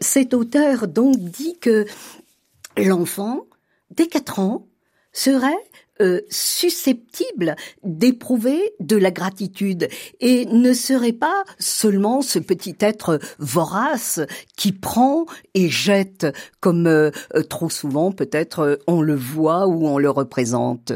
cet 0.00 0.34
auteur 0.34 0.88
donc 0.88 1.16
dit 1.18 1.58
que 1.60 1.86
l'enfant, 2.76 3.46
dès 3.90 4.06
quatre 4.06 4.38
ans, 4.38 4.66
serait 5.12 5.52
euh, 6.00 6.20
susceptible 6.28 7.54
d'éprouver 7.84 8.74
de 8.80 8.96
la 8.96 9.10
gratitude 9.10 9.88
et 10.20 10.44
ne 10.46 10.72
serait 10.72 11.12
pas 11.12 11.44
seulement 11.58 12.20
ce 12.20 12.38
petit 12.38 12.74
être 12.80 13.20
vorace 13.38 14.20
qui 14.56 14.72
prend 14.72 15.26
et 15.54 15.68
jette 15.68 16.26
comme 16.60 16.86
euh, 16.88 17.10
trop 17.48 17.70
souvent 17.70 18.10
peut-être 18.10 18.80
on 18.86 19.02
le 19.02 19.14
voit 19.14 19.68
ou 19.68 19.86
on 19.86 19.98
le 19.98 20.10
représente. 20.10 20.92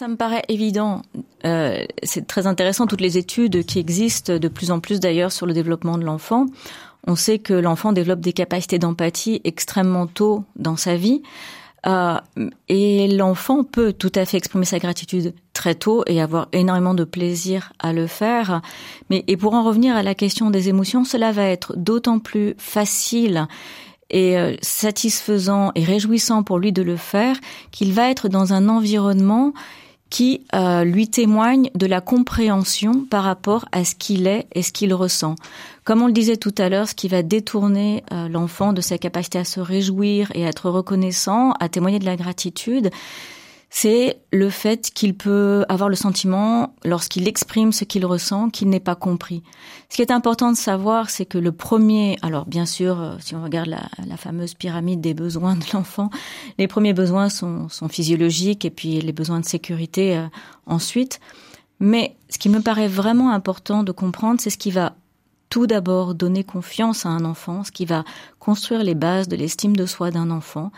Ça 0.00 0.08
me 0.08 0.16
paraît 0.16 0.44
évident. 0.48 1.02
Euh, 1.44 1.84
c'est 2.02 2.26
très 2.26 2.46
intéressant 2.46 2.86
toutes 2.86 3.02
les 3.02 3.18
études 3.18 3.64
qui 3.66 3.78
existent 3.78 4.38
de 4.38 4.48
plus 4.48 4.70
en 4.70 4.80
plus 4.80 4.98
d'ailleurs 4.98 5.30
sur 5.30 5.44
le 5.44 5.52
développement 5.52 5.98
de 5.98 6.04
l'enfant. 6.04 6.46
On 7.06 7.16
sait 7.16 7.38
que 7.38 7.52
l'enfant 7.52 7.92
développe 7.92 8.20
des 8.20 8.32
capacités 8.32 8.78
d'empathie 8.78 9.40
extrêmement 9.44 10.06
tôt 10.06 10.44
dans 10.56 10.76
sa 10.76 10.96
vie. 10.96 11.22
Euh, 11.86 12.18
et 12.68 13.08
l'enfant 13.08 13.64
peut 13.64 13.92
tout 13.92 14.12
à 14.14 14.24
fait 14.24 14.36
exprimer 14.36 14.64
sa 14.64 14.78
gratitude 14.78 15.34
très 15.52 15.74
tôt 15.74 16.02
et 16.06 16.20
avoir 16.20 16.48
énormément 16.52 16.94
de 16.94 17.04
plaisir 17.04 17.72
à 17.78 17.92
le 17.92 18.06
faire. 18.06 18.60
Mais 19.08 19.24
et 19.28 19.36
pour 19.36 19.54
en 19.54 19.62
revenir 19.62 19.96
à 19.96 20.02
la 20.02 20.14
question 20.14 20.50
des 20.50 20.68
émotions, 20.68 21.04
cela 21.04 21.32
va 21.32 21.44
être 21.44 21.74
d'autant 21.76 22.18
plus 22.18 22.54
facile 22.58 23.46
et 24.10 24.36
euh, 24.36 24.54
satisfaisant 24.60 25.72
et 25.74 25.84
réjouissant 25.84 26.42
pour 26.42 26.58
lui 26.58 26.72
de 26.72 26.82
le 26.82 26.96
faire 26.96 27.36
qu'il 27.70 27.92
va 27.92 28.10
être 28.10 28.28
dans 28.28 28.52
un 28.52 28.68
environnement 28.68 29.52
qui 30.10 30.44
euh, 30.54 30.84
lui 30.84 31.08
témoigne 31.08 31.70
de 31.74 31.86
la 31.86 32.00
compréhension 32.00 33.06
par 33.08 33.22
rapport 33.22 33.64
à 33.72 33.84
ce 33.84 33.94
qu'il 33.94 34.26
est 34.26 34.48
et 34.52 34.62
ce 34.62 34.72
qu'il 34.72 34.92
ressent. 34.92 35.36
Comme 35.84 36.02
on 36.02 36.08
le 36.08 36.12
disait 36.12 36.36
tout 36.36 36.54
à 36.58 36.68
l'heure, 36.68 36.88
ce 36.88 36.94
qui 36.94 37.08
va 37.08 37.22
détourner 37.22 38.02
euh, 38.12 38.28
l'enfant 38.28 38.72
de 38.72 38.80
sa 38.80 38.98
capacité 38.98 39.38
à 39.38 39.44
se 39.44 39.60
réjouir 39.60 40.30
et 40.34 40.44
à 40.44 40.48
être 40.48 40.68
reconnaissant, 40.68 41.52
à 41.60 41.68
témoigner 41.68 42.00
de 42.00 42.04
la 42.04 42.16
gratitude, 42.16 42.90
c'est 43.72 44.20
le 44.32 44.50
fait 44.50 44.90
qu'il 44.92 45.14
peut 45.14 45.64
avoir 45.68 45.88
le 45.88 45.94
sentiment, 45.94 46.74
lorsqu'il 46.84 47.28
exprime 47.28 47.70
ce 47.70 47.84
qu'il 47.84 48.04
ressent, 48.04 48.50
qu'il 48.50 48.68
n'est 48.68 48.80
pas 48.80 48.96
compris. 48.96 49.44
Ce 49.88 49.96
qui 49.96 50.02
est 50.02 50.10
important 50.10 50.50
de 50.50 50.56
savoir, 50.56 51.08
c'est 51.08 51.24
que 51.24 51.38
le 51.38 51.52
premier, 51.52 52.18
alors 52.20 52.46
bien 52.46 52.66
sûr, 52.66 53.00
euh, 53.00 53.14
si 53.20 53.36
on 53.36 53.44
regarde 53.44 53.68
la, 53.68 54.16
fameuse 54.16 54.54
pyramide 54.54 55.00
des 55.00 55.14
besoins 55.14 55.54
de 55.54 55.64
l'enfant, 55.72 56.10
les 56.58 56.66
premiers 56.66 56.92
besoins 56.92 57.28
sont, 57.28 57.68
sont, 57.68 57.88
physiologiques 57.88 58.64
et 58.64 58.70
puis 58.70 59.00
les 59.00 59.12
besoins 59.12 59.38
de 59.38 59.46
sécurité 59.46 60.16
euh, 60.16 60.26
ensuite. 60.66 61.20
Mais 61.78 62.16
ce 62.28 62.38
qui 62.38 62.48
me 62.48 62.60
paraît 62.60 62.88
vraiment 62.88 63.30
important 63.30 63.84
de 63.84 63.92
comprendre, 63.92 64.40
c'est 64.40 64.50
ce 64.50 64.58
qui 64.58 64.72
va 64.72 64.94
tout 65.48 65.66
d'abord 65.68 66.14
donner 66.14 66.42
confiance 66.42 67.06
à 67.06 67.08
un 67.08 67.24
enfant, 67.24 67.62
ce 67.64 67.70
qui 67.70 67.84
va 67.84 68.04
construire 68.40 68.82
les 68.82 68.94
bases 68.94 69.28
de 69.28 69.36
l'estime 69.36 69.76
de 69.76 69.86
soi 69.86 70.10
d'un 70.10 70.30
enfant, 70.30 70.72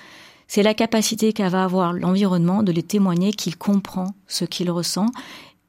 c'est 0.54 0.62
la 0.62 0.74
capacité 0.74 1.32
qu'a 1.32 1.48
va 1.48 1.64
avoir 1.64 1.94
l'environnement 1.94 2.62
de 2.62 2.72
les 2.72 2.82
témoigner 2.82 3.32
qu'il 3.32 3.56
comprend 3.56 4.14
ce 4.26 4.44
qu'il 4.44 4.70
ressent 4.70 5.06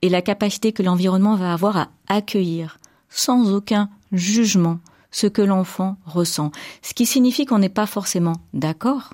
et 0.02 0.10
la 0.10 0.22
capacité 0.22 0.74
que 0.74 0.84
l'environnement 0.84 1.38
va 1.38 1.54
avoir 1.54 1.78
à 1.78 1.88
accueillir 2.08 2.80
sans 3.08 3.54
aucun 3.54 3.89
jugement 4.12 4.80
ce 5.10 5.28
que 5.28 5.41
l'enfant 5.41 5.96
ressent. 6.06 6.52
Ce 6.82 6.93
qui 6.93 7.06
signifie 7.06 7.46
qu'on 7.46 7.60
n'est 7.60 7.69
pas 7.69 7.86
forcément 7.86 8.36
d'accord 8.54 9.13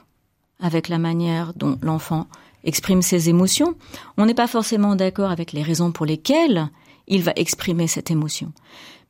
avec 0.60 0.89
la 0.89 0.97
manière 0.97 1.53
dont 1.53 1.77
l'enfant 1.84 2.25
exprime 2.63 3.03
ses 3.03 3.29
émotions. 3.29 3.75
On 4.17 4.25
n'est 4.25 4.34
pas 4.34 4.47
forcément 4.47 4.95
d'accord 4.95 5.29
avec 5.29 5.51
les 5.51 5.62
raisons 5.62 5.91
pour 5.91 6.08
lesquelles 6.08 6.69
il 7.08 7.21
va 7.21 7.34
exprimer 7.36 7.86
cette 7.86 8.10
émotion. 8.10 8.53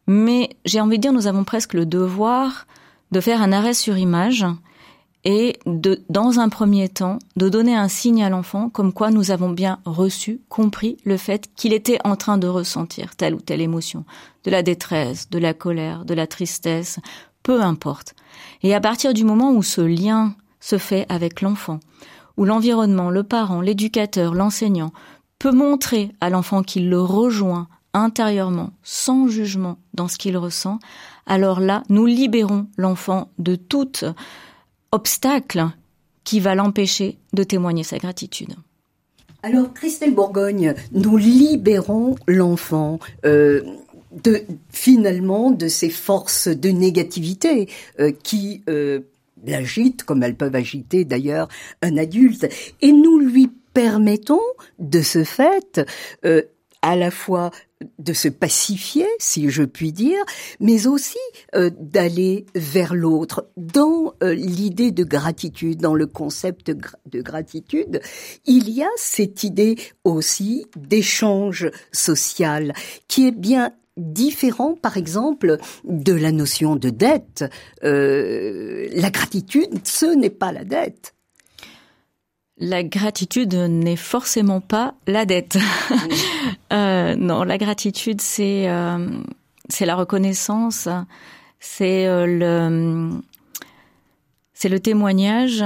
Mais 0.08 0.50
j'ai 0.66 0.82
envie 0.82 0.98
de 0.98 1.04
dire, 1.04 1.14
nous 1.14 1.28
avons 1.28 1.46
presque 1.46 1.74
le 1.74 1.86
devoir 1.86 2.68
de 3.14 3.22
faire 3.22 3.42
un 3.42 3.54
arrêt 3.54 3.74
sur 3.74 3.98
image 3.98 4.46
et 5.26 5.60
de, 5.66 6.02
dans 6.10 6.40
un 6.40 6.50
premier 6.50 6.88
temps, 6.88 7.20
de 7.36 7.50
donner 7.50 7.76
un 7.76 7.88
signe 7.88 8.24
à 8.24 8.30
l'enfant 8.30 8.70
comme 8.70 8.94
quoi 8.94 9.12
nous 9.12 9.32
avons 9.32 9.50
bien 9.50 9.80
reçu, 9.86 10.42
compris 10.48 10.98
le 11.04 11.18
fait 11.18 11.50
qu'il 11.56 11.74
était 11.74 12.00
en 12.06 12.16
train 12.16 12.38
de 12.38 12.48
ressentir 12.48 13.16
telle 13.16 13.36
ou 13.36 13.42
telle 13.42 13.62
émotion, 13.62 14.06
de 14.46 14.52
la 14.52 14.64
détresse, 14.64 15.30
de 15.30 15.40
la 15.40 15.54
colère, 15.54 16.06
de 16.06 16.14
la 16.14 16.28
tristesse, 16.28 17.00
peu 17.44 17.62
importe. 17.62 18.16
Et 18.64 18.74
à 18.74 18.80
partir 18.80 19.14
du 19.14 19.26
moment 19.26 19.52
où 19.52 19.64
ce 19.64 19.82
lien 19.82 20.36
se 20.60 20.78
fait 20.78 21.06
avec 21.10 21.42
l'enfant, 21.42 21.80
où 22.38 22.46
l'environnement, 22.46 23.10
le 23.10 23.24
parent, 23.24 23.62
l'éducateur, 23.62 24.34
l'enseignant 24.34 24.94
peut 25.40 25.52
montrer 25.52 26.12
à 26.22 26.30
l'enfant 26.30 26.64
qu'il 26.64 26.90
le 26.90 27.02
rejoint 27.02 27.68
intérieurement, 27.94 28.72
sans 28.84 29.28
jugement 29.28 29.78
dans 29.94 30.08
ce 30.08 30.18
qu'il 30.18 30.38
ressent, 30.38 30.80
alors 31.26 31.60
là, 31.60 31.84
nous 31.90 32.06
libérons 32.06 32.68
l'enfant 32.78 33.30
de 33.38 33.56
toute 33.56 34.06
obstacle 34.92 35.68
qui 36.24 36.40
va 36.40 36.56
l'empêcher 36.56 37.18
de 37.34 37.44
témoigner 37.44 37.84
sa 37.84 37.98
gratitude. 37.98 38.56
Alors, 39.42 39.74
Christelle 39.74 40.14
Bourgogne, 40.14 40.74
nous 40.92 41.18
libérons 41.18 42.16
l'enfant. 42.28 43.00
Euh, 43.26 43.62
de 44.12 44.44
finalement 44.70 45.52
de 45.52 45.68
ces 45.68 45.90
forces 45.90 46.48
de 46.48 46.70
négativité 46.70 47.70
euh, 48.00 48.12
qui 48.12 48.64
euh, 48.70 49.02
l'agitent 49.46 50.04
comme 50.04 50.24
elles 50.24 50.36
peuvent 50.36 50.56
agiter 50.56 51.06
d'ailleurs 51.06 51.48
un 51.82 51.98
adulte 51.98 52.48
et 52.82 52.92
nous 52.92 53.20
lui 53.20 53.52
permettons 53.74 54.42
de 54.80 55.02
ce 55.02 55.24
fait 55.24 55.82
euh, 56.26 56.42
à 56.82 56.96
la 56.96 57.12
fois 57.12 57.52
de 57.98 58.14
se 58.14 58.28
pacifier, 58.28 59.06
si 59.20 59.50
je 59.50 59.64
puis 59.64 59.92
dire, 59.92 60.22
mais 60.60 60.88
aussi 60.88 61.18
euh, 61.56 61.70
d'aller 61.80 62.46
vers 62.56 62.94
l'autre. 62.94 63.48
Dans 63.58 64.14
euh, 64.22 64.34
l'idée 64.34 64.92
de 64.92 65.04
gratitude, 65.04 65.80
dans 65.80 65.96
le 65.96 66.06
concept 66.06 66.72
de 66.72 67.22
gratitude, 67.22 68.02
il 68.46 68.70
y 68.70 68.84
a 68.84 68.90
cette 68.98 69.44
idée 69.44 69.78
aussi 70.04 70.66
d'échange 70.76 71.70
social 71.92 72.74
qui 73.08 73.28
est 73.28 73.32
bien 73.32 73.72
différent, 74.00 74.76
par 74.76 74.98
exemple, 74.98 75.58
de 75.84 76.14
la 76.14 76.32
notion 76.32 76.76
de 76.76 76.90
dette. 76.90 77.46
Euh, 77.84 78.88
la 78.94 79.10
gratitude, 79.10 79.70
ce 79.84 80.06
n'est 80.06 80.30
pas 80.30 80.52
la 80.52 80.64
dette. 80.64 81.14
La 82.58 82.84
gratitude 82.84 83.54
n'est 83.54 83.96
forcément 83.96 84.60
pas 84.60 84.96
la 85.08 85.26
dette. 85.26 85.58
Euh, 86.72 87.16
non, 87.16 87.44
la 87.44 87.58
gratitude, 87.58 88.22
c'est 88.22 88.70
euh, 88.70 89.08
la 89.80 89.96
reconnaissance, 89.96 90.88
c'est 91.60 92.08
euh, 92.08 92.26
le 92.26 93.22
c'est 94.54 94.70
le 94.70 94.80
témoignage 94.80 95.64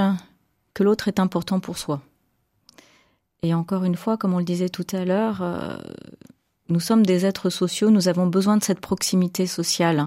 que 0.72 0.82
l'autre 0.82 1.08
est 1.08 1.18
important 1.18 1.60
pour 1.60 1.78
soi. 1.78 2.00
Et 3.42 3.52
encore 3.52 3.84
une 3.84 3.96
fois, 3.96 4.16
comme 4.16 4.34
on 4.34 4.38
le 4.38 4.44
disait 4.44 4.68
tout 4.68 4.86
à 4.92 5.04
l'heure, 5.04 5.42
nous 6.68 6.80
sommes 6.80 7.04
des 7.04 7.26
êtres 7.26 7.50
sociaux, 7.50 7.90
nous 7.90 8.08
avons 8.08 8.28
besoin 8.28 8.56
de 8.56 8.62
cette 8.62 8.80
proximité 8.80 9.46
sociale. 9.46 10.06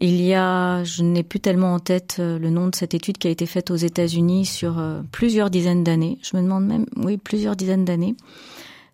Il 0.00 0.20
y 0.22 0.34
a, 0.34 0.82
je 0.84 1.02
n'ai 1.02 1.22
plus 1.22 1.38
tellement 1.38 1.74
en 1.74 1.78
tête 1.78 2.16
le 2.18 2.50
nom 2.50 2.68
de 2.68 2.74
cette 2.74 2.94
étude 2.94 3.18
qui 3.18 3.28
a 3.28 3.30
été 3.30 3.44
faite 3.44 3.70
aux 3.70 3.76
États-Unis 3.76 4.46
sur 4.46 4.82
plusieurs 5.12 5.50
dizaines 5.50 5.84
d'années. 5.84 6.18
Je 6.22 6.36
me 6.36 6.42
demande 6.42 6.64
même, 6.64 6.86
oui, 6.96 7.18
plusieurs 7.18 7.56
dizaines 7.56 7.84
d'années, 7.84 8.16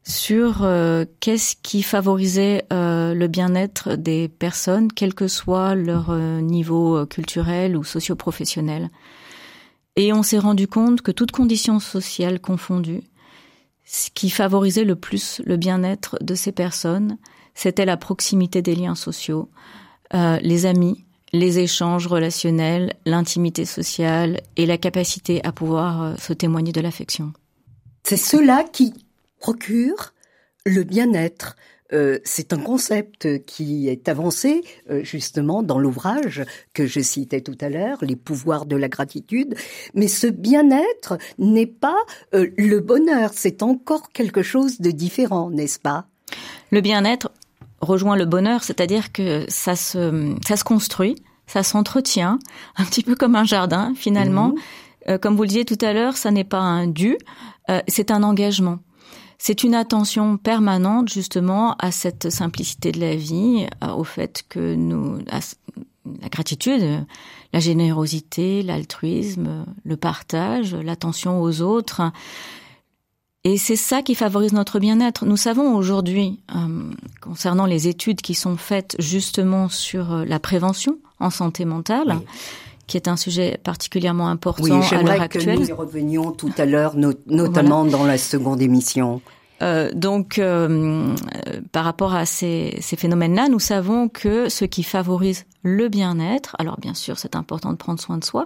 sur 0.05 0.63
euh, 0.63 1.05
qu'est-ce 1.21 1.55
qui 1.63 1.83
favorisait 1.83 2.65
le 2.71 3.27
bien-être 3.27 3.97
des 3.97 4.29
personnes, 4.29 4.93
quel 4.93 5.15
que 5.15 5.29
soit 5.29 5.75
leur 5.75 6.13
niveau 6.17 7.07
culturel 7.07 7.77
ou 7.77 7.85
socio-professionnel. 7.85 8.91
Et 9.97 10.13
on 10.13 10.23
s'est 10.23 10.39
rendu 10.39 10.67
compte 10.67 11.03
que 11.03 11.13
toutes 11.13 11.33
conditions 11.33 11.79
sociales 11.79 12.41
confondues, 12.41 13.03
ce 13.85 14.11
qui 14.11 14.31
favorisait 14.31 14.85
le 14.85 14.97
plus 14.97 15.41
le 15.45 15.57
bien-être 15.57 16.17
de 16.23 16.35
ces 16.35 16.53
personnes, 16.53 17.19
c'était 17.55 17.85
la 17.85 17.97
proximité 17.97 18.63
des 18.63 18.75
liens 18.75 18.95
sociaux, 18.95 19.51
euh, 20.15 20.39
les 20.43 20.67
amis, 20.67 21.05
les 21.33 21.59
échanges 21.59 22.07
relationnels, 22.07 22.95
l'intimité 23.05 23.65
sociale 23.65 24.41
et 24.57 24.67
la 24.67 24.79
capacité 24.79 25.45
à 25.45 25.53
pouvoir 25.53 26.03
euh, 26.03 26.15
se 26.17 26.33
témoigner 26.33 26.73
de 26.73 26.81
l'affection. 26.81 27.33
C'est 28.05 28.17
cela 28.17 28.65
qui 28.65 28.95
procure 29.43 30.15
le 30.65 30.85
bien-être. 30.85 31.57
Euh, 31.93 32.19
c'est 32.25 32.55
un 32.55 32.59
concept 32.59 33.45
qui 33.45 33.89
est 33.89 34.09
avancé 34.09 34.63
justement 35.03 35.63
dans 35.63 35.79
l'ouvrage 35.79 36.43
que 36.73 36.87
je 36.87 37.01
citais 37.01 37.43
tout 37.43 37.59
à 37.61 37.69
l'heure, 37.69 37.99
Les 38.01 38.17
pouvoirs 38.17 38.65
de 38.65 38.77
la 38.77 38.89
gratitude. 38.89 39.55
Mais 39.95 40.09
ce 40.09 40.27
bien-être 40.29 41.19
n'est 41.39 41.67
pas 41.67 41.99
le 42.33 42.79
bonheur, 42.79 43.31
c'est 43.35 43.63
encore 43.63 44.09
quelque 44.11 44.43
chose 44.43 44.81
de 44.81 44.91
différent, 44.91 45.51
n'est-ce 45.51 45.81
pas? 45.81 46.07
Le 46.71 46.81
bien-être, 46.81 47.31
rejoint 47.83 48.17
le 48.17 48.25
bonheur, 48.25 48.63
c'est-à-dire 48.63 49.13
que 49.13 49.45
ça 49.49 49.77
se, 49.77 50.35
ça 50.47 50.57
se 50.57 50.65
construit, 50.65 51.17
ça 51.47 51.63
s'entretient, 51.63 52.39
un 52.77 52.85
petit 52.85 53.03
peu 53.03 53.15
comme 53.15 53.37
un 53.37 53.45
jardin 53.45 53.93
finalement. 53.95 54.55
Euh, 55.09 55.19
comme 55.19 55.37
vous 55.37 55.43
le 55.43 55.49
disiez 55.49 55.65
tout 55.65 55.79
à 55.85 55.93
l'heure, 55.93 56.17
ça 56.17 56.31
n'est 56.31 56.45
pas 56.45 56.61
un 56.61 56.87
dû, 56.87 57.19
euh, 57.69 57.81
c'est 57.89 58.11
un 58.11 58.23
engagement. 58.23 58.79
C'est 59.45 59.65
une 59.65 59.75
attention 59.75 60.37
permanente 60.37 61.09
justement 61.09 61.75
à 61.81 61.91
cette 61.91 62.31
simplicité 62.31 62.93
de 62.93 63.01
la 63.01 63.17
vie, 63.17 63.67
au 63.83 64.05
fait 64.05 64.45
que 64.49 64.77
nous, 64.77 65.19
la 65.27 66.29
gratitude, 66.29 67.05
la 67.53 67.59
générosité, 67.59 68.63
l'altruisme, 68.63 69.67
le 69.83 69.97
partage, 69.97 70.77
l'attention 70.77 71.43
aux 71.43 71.61
autres, 71.61 72.13
et 73.43 73.59
c'est 73.59 73.75
ça 73.75 74.03
qui 74.03 74.15
favorise 74.15 74.53
notre 74.53 74.79
bien-être. 74.79 75.27
Nous 75.27 75.37
savons 75.37 75.75
aujourd'hui, 75.75 76.39
euh, 76.55 76.93
concernant 77.21 77.67
les 77.67 77.89
études 77.89 78.21
qui 78.21 78.35
sont 78.35 78.57
faites 78.57 78.95
justement 79.01 79.69
sur 79.69 80.13
euh, 80.13 80.25
la 80.25 80.39
prévention 80.39 80.99
en 81.19 81.31
santé 81.31 81.65
mentale, 81.65 82.21
qui 82.87 82.97
est 82.97 83.09
un 83.09 83.17
sujet 83.17 83.59
particulièrement 83.63 84.29
important 84.29 84.81
oui, 84.81 84.87
à 84.93 85.03
l'heure 85.03 85.21
actuelle. 85.21 85.57
Que 85.57 85.61
nous 85.61 85.69
y 85.69 85.73
revenions 85.73 86.33
tout 86.33 86.53
à 86.59 86.67
l'heure, 86.67 86.95
notamment 86.97 87.85
dans 87.85 88.05
la 88.05 88.19
seconde 88.19 88.61
émission. 88.61 89.21
Euh, 89.63 89.93
donc, 89.95 90.39
euh, 90.39 91.15
par 91.71 91.85
rapport 91.85 92.15
à 92.15 92.27
ces, 92.27 92.77
ces 92.81 92.97
phénomènes-là, 92.97 93.49
nous 93.49 93.61
savons 93.61 94.09
que 94.09 94.49
ce 94.49 94.65
qui 94.65 94.83
favorise 94.83 95.45
le 95.63 95.89
bien-être, 95.89 96.57
alors 96.59 96.79
bien 96.81 96.95
sûr, 96.95 97.19
c'est 97.19 97.37
important 97.37 97.71
de 97.71 97.77
prendre 97.77 98.01
soin 98.01 98.19
de 98.19 98.25
soi, 98.25 98.45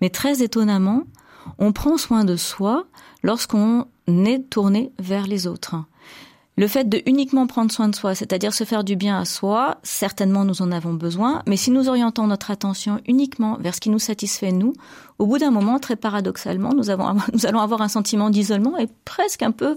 mais 0.00 0.10
très 0.10 0.42
étonnamment, 0.42 1.02
on 1.58 1.72
prend 1.72 1.96
soin 1.96 2.24
de 2.24 2.36
soi 2.36 2.84
lorsqu'on 3.24 3.86
est 4.06 4.48
tourné 4.48 4.92
vers 5.00 5.26
les 5.26 5.48
autres. 5.48 5.76
Le 6.58 6.68
fait 6.68 6.86
de 6.86 7.00
uniquement 7.06 7.46
prendre 7.46 7.72
soin 7.72 7.88
de 7.88 7.94
soi, 7.94 8.14
c'est-à-dire 8.14 8.52
se 8.52 8.64
faire 8.64 8.84
du 8.84 8.94
bien 8.94 9.18
à 9.18 9.24
soi, 9.24 9.78
certainement 9.82 10.44
nous 10.44 10.60
en 10.60 10.70
avons 10.70 10.92
besoin, 10.92 11.42
mais 11.46 11.56
si 11.56 11.70
nous 11.70 11.88
orientons 11.88 12.26
notre 12.26 12.50
attention 12.50 13.00
uniquement 13.06 13.56
vers 13.58 13.74
ce 13.74 13.80
qui 13.80 13.88
nous 13.88 13.98
satisfait 13.98 14.52
nous, 14.52 14.74
au 15.18 15.26
bout 15.26 15.38
d'un 15.38 15.50
moment, 15.50 15.78
très 15.78 15.96
paradoxalement, 15.96 16.74
nous, 16.74 16.90
avons, 16.90 17.16
nous 17.32 17.46
allons 17.46 17.60
avoir 17.60 17.80
un 17.80 17.88
sentiment 17.88 18.28
d'isolement 18.28 18.76
et 18.76 18.86
presque 19.06 19.42
un 19.42 19.50
peu 19.50 19.76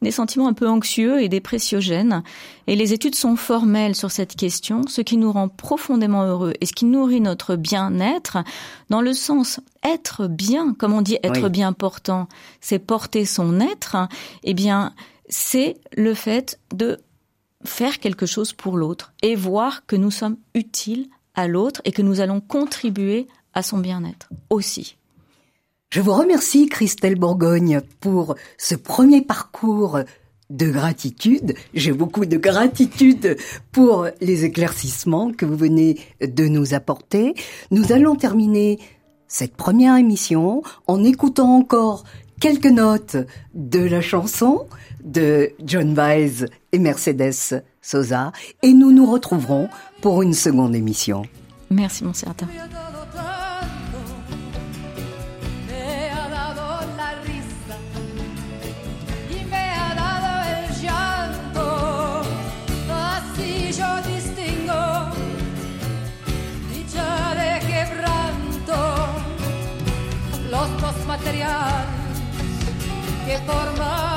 des 0.00 0.12
sentiments 0.12 0.48
un 0.48 0.52
peu 0.52 0.68
anxieux 0.68 1.22
et 1.22 1.28
dépressiogènes. 1.28 2.22
Et 2.68 2.76
les 2.76 2.92
études 2.92 3.14
sont 3.14 3.36
formelles 3.36 3.96
sur 3.96 4.10
cette 4.10 4.36
question, 4.36 4.82
ce 4.86 5.00
qui 5.00 5.16
nous 5.16 5.32
rend 5.32 5.48
profondément 5.48 6.24
heureux 6.24 6.52
et 6.60 6.66
ce 6.66 6.72
qui 6.72 6.84
nourrit 6.84 7.20
notre 7.20 7.56
bien-être 7.56 8.38
dans 8.90 9.00
le 9.00 9.12
sens 9.12 9.60
être 9.84 10.28
bien, 10.28 10.74
comme 10.74 10.92
on 10.92 11.02
dit 11.02 11.18
être 11.24 11.48
bien 11.48 11.72
portant, 11.72 12.28
c'est 12.60 12.78
porter 12.78 13.24
son 13.24 13.60
être, 13.60 13.96
eh 14.44 14.54
bien, 14.54 14.92
c'est 15.32 15.76
le 15.96 16.12
fait 16.12 16.60
de 16.74 16.98
faire 17.64 18.00
quelque 18.00 18.26
chose 18.26 18.52
pour 18.52 18.76
l'autre 18.76 19.14
et 19.22 19.34
voir 19.34 19.86
que 19.86 19.96
nous 19.96 20.10
sommes 20.10 20.36
utiles 20.54 21.08
à 21.34 21.48
l'autre 21.48 21.80
et 21.84 21.92
que 21.92 22.02
nous 22.02 22.20
allons 22.20 22.40
contribuer 22.40 23.26
à 23.54 23.62
son 23.62 23.78
bien-être 23.78 24.28
aussi. 24.50 24.96
Je 25.90 26.00
vous 26.00 26.12
remercie 26.12 26.68
Christelle 26.68 27.18
Bourgogne 27.18 27.80
pour 28.00 28.34
ce 28.58 28.74
premier 28.74 29.22
parcours 29.22 30.00
de 30.50 30.70
gratitude. 30.70 31.54
J'ai 31.72 31.92
beaucoup 31.92 32.26
de 32.26 32.36
gratitude 32.36 33.36
pour 33.72 34.08
les 34.20 34.44
éclaircissements 34.44 35.32
que 35.32 35.46
vous 35.46 35.56
venez 35.56 35.98
de 36.20 36.46
nous 36.46 36.74
apporter. 36.74 37.34
Nous 37.70 37.92
allons 37.92 38.16
terminer 38.16 38.78
cette 39.28 39.56
première 39.56 39.96
émission 39.96 40.62
en 40.86 41.02
écoutant 41.04 41.56
encore 41.56 42.04
quelques 42.42 42.66
notes 42.66 43.16
de 43.54 43.78
la 43.78 44.00
chanson 44.00 44.66
de 45.02 45.50
John 45.64 45.94
Baez 45.94 46.46
et 46.72 46.78
Mercedes 46.78 47.62
Sosa 47.80 48.32
et 48.62 48.72
nous 48.72 48.92
nous 48.92 49.10
retrouverons 49.10 49.68
pour 50.00 50.22
une 50.22 50.34
seconde 50.34 50.74
émission. 50.74 51.22
Merci 51.70 52.04
mon 52.04 52.12
certain. 52.12 52.48
material 71.06 71.86
que 73.26 73.36
forma 73.46 74.11